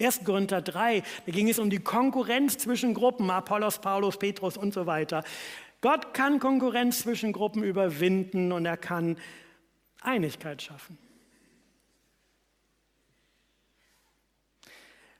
1. 0.00 0.24
Korinther 0.24 0.62
3, 0.62 1.02
da 1.26 1.32
ging 1.32 1.48
es 1.48 1.58
um 1.58 1.70
die 1.70 1.80
Konkurrenz 1.80 2.56
zwischen 2.58 2.94
Gruppen, 2.94 3.30
Apollos, 3.30 3.80
Paulus, 3.80 4.16
Petrus 4.16 4.56
und 4.56 4.72
so 4.72 4.86
weiter. 4.86 5.24
Gott 5.80 6.14
kann 6.14 6.38
Konkurrenz 6.38 7.00
zwischen 7.00 7.32
Gruppen 7.32 7.62
überwinden 7.62 8.52
und 8.52 8.64
er 8.64 8.76
kann 8.76 9.16
Einigkeit 10.00 10.62
schaffen. 10.62 10.98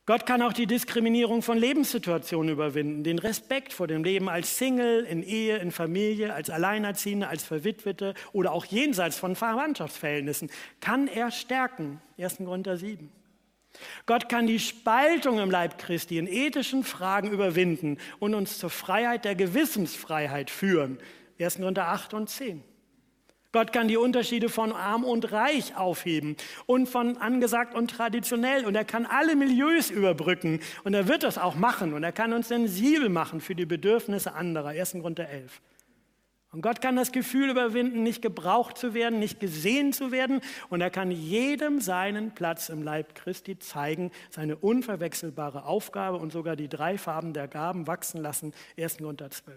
Gott 0.07 0.25
kann 0.25 0.41
auch 0.41 0.55
die 0.55 0.67
Diskriminierung 0.67 1.43
von 1.43 1.59
Lebenssituationen 1.59 2.51
überwinden, 2.51 3.05
den 3.05 3.19
Respekt 3.19 3.75
vor 3.75 3.87
dem 3.87 4.05
Leben 4.05 4.31
als 4.31 4.57
Single, 4.57 5.05
in 5.05 5.23
Ehe, 5.23 5.59
in 5.59 5.71
Familie, 5.71 6.33
als 6.33 6.49
Alleinerziehende, 6.49 7.29
als 7.29 7.45
Verwitwete 7.45 8.15
oder 8.33 8.53
auch 8.53 8.65
jenseits 8.65 9.19
von 9.19 9.37
Verwandtschaftsverhältnissen, 9.37 10.51
kann 10.81 11.09
er 11.09 11.31
stärken. 11.31 12.01
1. 12.17 12.39
Korinther 12.39 12.79
7. 12.79 13.18
Gott 14.07 14.29
kann 14.29 14.47
die 14.47 14.59
Spaltung 14.59 15.39
im 15.39 15.51
Leib 15.51 15.79
Christi 15.79 16.19
in 16.19 16.27
ethischen 16.27 16.85
Fragen 16.85 17.31
überwinden 17.31 17.99
und 18.19 18.35
uns 18.35 18.59
zur 18.59 18.71
Freiheit 18.71 19.25
der 19.25 19.35
Gewissensfreiheit 19.35 20.51
führen. 20.51 20.99
1. 21.41 21.57
Korinther 21.57 21.89
8 21.89 22.15
und 22.15 22.29
10. 22.29 22.65
Gott 23.51 23.73
kann 23.73 23.89
die 23.89 23.97
Unterschiede 23.97 24.51
von 24.51 24.73
arm 24.73 25.05
und 25.05 25.33
reich 25.33 25.75
aufheben 25.75 26.37
und 26.67 26.87
von 26.87 27.17
angesagt 27.17 27.75
und 27.75 27.91
traditionell. 27.91 28.67
Und 28.67 28.75
er 28.75 28.85
kann 28.85 29.07
alle 29.07 29.37
Milieus 29.37 29.91
überbrücken. 29.91 30.61
Und 30.85 30.93
er 30.93 31.09
wird 31.09 31.23
das 31.23 31.39
auch 31.39 31.55
machen. 31.55 31.95
Und 31.95 32.05
er 32.05 32.13
kann 32.13 32.35
uns 32.35 32.49
sensibel 32.49 33.09
machen 33.09 33.41
für 33.41 33.55
die 33.55 33.65
Bedürfnisse 33.65 34.35
anderer. 34.35 34.69
1. 34.69 34.93
Grund 35.01 35.19
der 35.19 35.31
11. 35.31 35.63
Und 36.51 36.63
Gott 36.63 36.81
kann 36.81 36.97
das 36.97 37.13
Gefühl 37.13 37.51
überwinden, 37.51 38.03
nicht 38.03 38.23
gebraucht 38.23 38.79
zu 38.79 38.95
werden, 38.95 39.19
nicht 39.19 39.39
gesehen 39.39 39.93
zu 39.93 40.13
werden. 40.13 40.41
Und 40.71 40.81
er 40.81 40.91
kann 40.91 41.11
jedem 41.11 41.81
seinen 41.81 42.35
Platz 42.35 42.71
im 42.71 42.83
Leib 42.83 43.15
Christi 43.15 43.59
zeigen, 43.59 44.11
seine 44.31 44.57
unverwechselbare 44.57 45.65
Aufgabe 45.65 46.17
und 46.17 46.33
sogar 46.33 46.57
die 46.57 46.69
drei 46.69 46.97
Farben 46.97 47.35
der 47.35 47.49
Gaben 47.49 47.87
wachsen 47.87 48.23
lassen. 48.23 48.55
1. 48.79 48.97
Grund 48.99 49.21
der 49.21 49.31
12. 49.31 49.57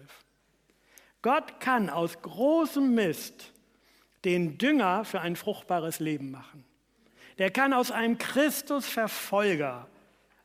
Gott 1.22 1.60
kann 1.60 1.88
aus 1.88 2.20
großem 2.20 2.94
Mist 2.94 3.52
den 4.24 4.58
Dünger 4.58 5.04
für 5.04 5.20
ein 5.20 5.36
fruchtbares 5.36 5.98
Leben 5.98 6.30
machen. 6.30 6.64
Der 7.38 7.50
kann 7.50 7.72
aus 7.72 7.90
einem 7.90 8.18
Christusverfolger, 8.18 9.88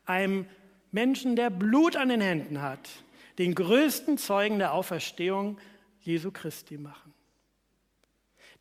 einem 0.05 0.47
Menschen, 0.91 1.36
der 1.36 1.49
Blut 1.49 1.97
an 1.97 2.10
den 2.10 2.21
Händen 2.21 2.62
hat, 2.62 2.89
den 3.38 3.53
größten 3.53 4.17
Zeugen 4.17 4.60
der 4.60 4.73
Auferstehung 4.73 5.57
Jesu 6.08 6.32
Christi 6.32 6.78
machen 6.78 7.07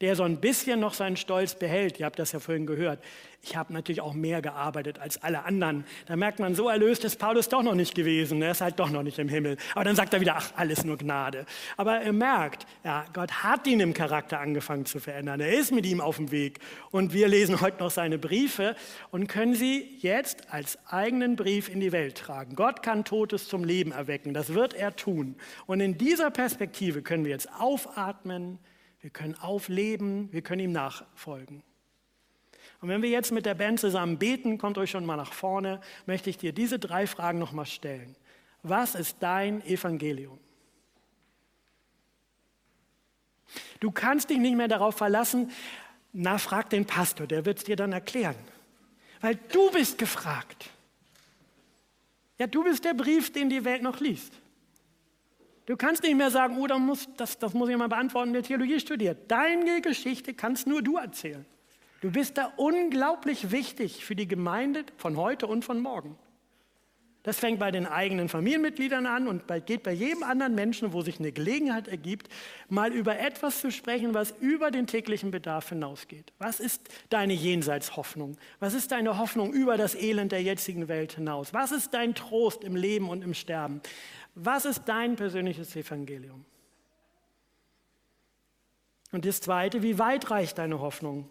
der 0.01 0.17
so 0.17 0.25
ein 0.25 0.39
bisschen 0.39 0.81
noch 0.81 0.95
seinen 0.95 1.17
Stolz 1.17 1.55
behält. 1.55 1.99
Ihr 1.99 2.07
habt 2.07 2.19
das 2.19 2.33
ja 2.33 2.41
vorhin 2.41 2.67
gehört. 2.67 3.03
Ich 3.43 3.57
habe 3.57 3.73
natürlich 3.73 4.01
auch 4.01 4.13
mehr 4.13 4.43
gearbeitet 4.43 4.99
als 4.99 5.23
alle 5.23 5.45
anderen. 5.45 5.85
Da 6.07 6.17
merkt 6.17 6.41
man, 6.41 6.55
so 6.55 6.69
erlöst 6.69 7.05
ist 7.05 7.19
Paulus 7.19 7.49
doch 7.49 7.63
noch 7.63 7.75
nicht 7.75 7.95
gewesen. 7.95 8.43
Er 8.43 8.51
ist 8.51 8.61
halt 8.61 8.79
doch 8.81 8.91
noch 8.91 9.03
nicht 9.03 9.19
im 9.19 9.29
Himmel. 9.29 9.57
Aber 9.75 9.85
dann 9.85 9.95
sagt 9.95 10.13
er 10.15 10.21
wieder, 10.21 10.35
ach, 10.37 10.53
alles 10.57 10.85
nur 10.85 10.99
Gnade. 10.99 11.47
Aber 11.77 12.01
er 12.01 12.13
merkt, 12.13 12.67
ja, 12.85 13.05
Gott 13.13 13.45
hat 13.45 13.67
ihn 13.67 13.81
im 13.81 13.95
Charakter 13.95 14.41
angefangen 14.41 14.85
zu 14.85 14.99
verändern. 14.99 15.41
Er 15.41 15.53
ist 15.53 15.73
mit 15.73 15.87
ihm 15.87 16.01
auf 16.01 16.17
dem 16.17 16.31
Weg. 16.33 16.59
Und 16.91 17.13
wir 17.13 17.29
lesen 17.29 17.61
heute 17.61 17.79
noch 17.79 17.91
seine 17.91 18.19
Briefe 18.19 18.75
und 19.11 19.29
können 19.29 19.55
sie 19.55 19.97
jetzt 20.01 20.53
als 20.53 20.79
eigenen 20.87 21.37
Brief 21.37 21.69
in 21.69 21.81
die 21.81 21.93
Welt 21.93 22.19
tragen. 22.19 22.57
Gott 22.57 22.83
kann 22.83 23.05
Totes 23.05 23.49
zum 23.49 23.65
Leben 23.65 23.93
erwecken. 23.93 24.35
Das 24.35 24.55
wird 24.55 24.75
er 24.75 24.97
tun. 24.97 25.37
Und 25.67 25.81
in 25.81 25.97
dieser 25.97 26.31
Perspektive 26.31 27.03
können 27.03 27.25
wir 27.25 27.31
jetzt 27.31 27.49
aufatmen, 27.53 28.59
wir 29.07 29.11
können 29.13 29.37
aufleben, 29.37 30.33
wir 30.33 30.43
können 30.43 30.63
ihm 30.63 30.73
nachfolgen. 30.73 31.63
Und 32.81 32.89
wenn 32.89 33.03
wir 33.03 33.09
jetzt 33.09 33.31
mit 33.31 33.47
der 33.47 33.55
Band 33.55 33.79
zusammen 33.79 34.19
beten, 34.19 34.59
kommt 34.59 34.79
euch 34.79 34.91
schon 34.91 35.07
mal 35.07 35.15
nach 35.17 35.33
vorne, 35.33 35.81
möchte 36.07 36.29
ich 36.29 36.39
dir 36.39 36.53
diese 36.53 36.81
drei 36.81 37.07
Fragen 37.07 37.39
nochmal 37.39 37.67
stellen. 37.67 38.17
Was 38.65 38.97
ist 38.97 39.19
dein 39.21 39.65
Evangelium? 39.65 40.41
Du 43.79 43.93
kannst 43.93 44.29
dich 44.29 44.39
nicht 44.39 44.57
mehr 44.57 44.67
darauf 44.67 44.97
verlassen, 44.97 45.53
na, 46.13 46.37
frag 46.39 46.69
den 46.71 46.85
Pastor, 46.85 47.29
der 47.29 47.45
wird 47.45 47.59
es 47.59 47.65
dir 47.65 47.77
dann 47.77 47.93
erklären. 47.93 48.35
Weil 49.21 49.37
du 49.53 49.71
bist 49.71 49.99
gefragt. 49.99 50.69
Ja, 52.39 52.49
du 52.49 52.65
bist 52.65 52.85
der 52.85 52.95
Brief, 52.95 53.33
den 53.33 53.51
die 53.51 53.65
Welt 53.65 53.85
noch 53.85 54.01
liest. 54.01 54.33
Du 55.67 55.77
kannst 55.77 56.05
nicht 56.05 56.15
mehr 56.15 56.31
sagen, 56.31 56.57
oh, 56.59 56.79
muss, 56.79 57.09
das, 57.17 57.39
das 57.39 57.53
muss 57.53 57.69
ich 57.69 57.77
mal 57.77 57.89
beantworten, 57.89 58.33
der 58.33 58.45
Theologie 58.45 58.79
studiert. 58.79 59.31
Deine 59.31 59.81
Geschichte 59.81 60.33
kannst 60.33 60.67
nur 60.69 60.81
du 60.81 60.97
erzählen. 60.97 61.45
Du 62.01 62.13
bist 62.13 62.39
da 62.39 62.53
unglaublich 62.57 63.51
wichtig 63.51 64.05
für 64.05 64.15
die 64.15 64.29
Gemeinde 64.29 64.85
von 64.97 65.17
heute 65.17 65.49
und 65.49 65.65
von 65.65 65.81
morgen. 65.81 66.17
Das 67.27 67.41
fängt 67.41 67.59
bei 67.59 67.73
den 67.73 67.87
eigenen 67.87 68.29
Familienmitgliedern 68.29 69.05
an 69.05 69.27
und 69.27 69.43
geht 69.67 69.83
bei 69.83 69.91
jedem 69.91 70.23
anderen 70.23 70.55
Menschen, 70.55 70.93
wo 70.93 71.03
sich 71.03 71.19
eine 71.19 71.33
Gelegenheit 71.33 71.89
ergibt, 71.89 72.29
mal 72.69 72.93
über 72.93 73.19
etwas 73.19 73.61
zu 73.61 73.73
sprechen, 73.73 74.15
was 74.15 74.33
über 74.39 74.71
den 74.71 74.87
täglichen 74.87 75.33
Bedarf 75.33 75.71
hinausgeht. 75.71 76.33
Was 76.39 76.61
ist 76.61 76.83
deine 77.09 77.33
Jenseitshoffnung? 77.33 78.37
Was 78.61 78.75
ist 78.75 78.93
deine 78.93 79.19
Hoffnung 79.19 79.53
über 79.53 79.77
das 79.77 79.97
Elend 79.97 80.31
der 80.31 80.41
jetzigen 80.41 80.87
Welt 80.87 81.15
hinaus? 81.15 81.53
Was 81.53 81.73
ist 81.73 81.93
dein 81.95 82.15
Trost 82.15 82.63
im 82.63 82.77
Leben 82.77 83.09
und 83.09 83.25
im 83.25 83.35
Sterben? 83.35 83.81
Was 84.37 84.65
ist 84.65 84.85
dein 84.85 85.17
persönliches 85.17 85.75
Evangelium? 85.75 86.45
Und 89.11 89.25
das 89.25 89.41
Zweite, 89.41 89.83
wie 89.83 89.99
weit 89.99 90.31
reicht 90.31 90.59
deine 90.59 90.79
Hoffnung? 90.79 91.29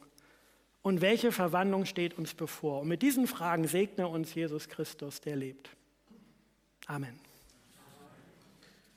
Und 0.81 0.99
welche 0.99 1.31
Verwandlung 1.31 1.86
steht 1.86 2.17
uns 2.17 2.34
bevor? 2.34 2.81
Und 2.81 2.89
mit 2.89 3.01
diesen 3.01 3.27
Fragen 3.27 3.65
segne 3.65 4.10
uns 4.10 4.36
Jesus 4.36 4.67
Christus, 4.67 5.21
der 5.21 5.38
lebt. 5.38 5.69
Amen. 6.89 7.24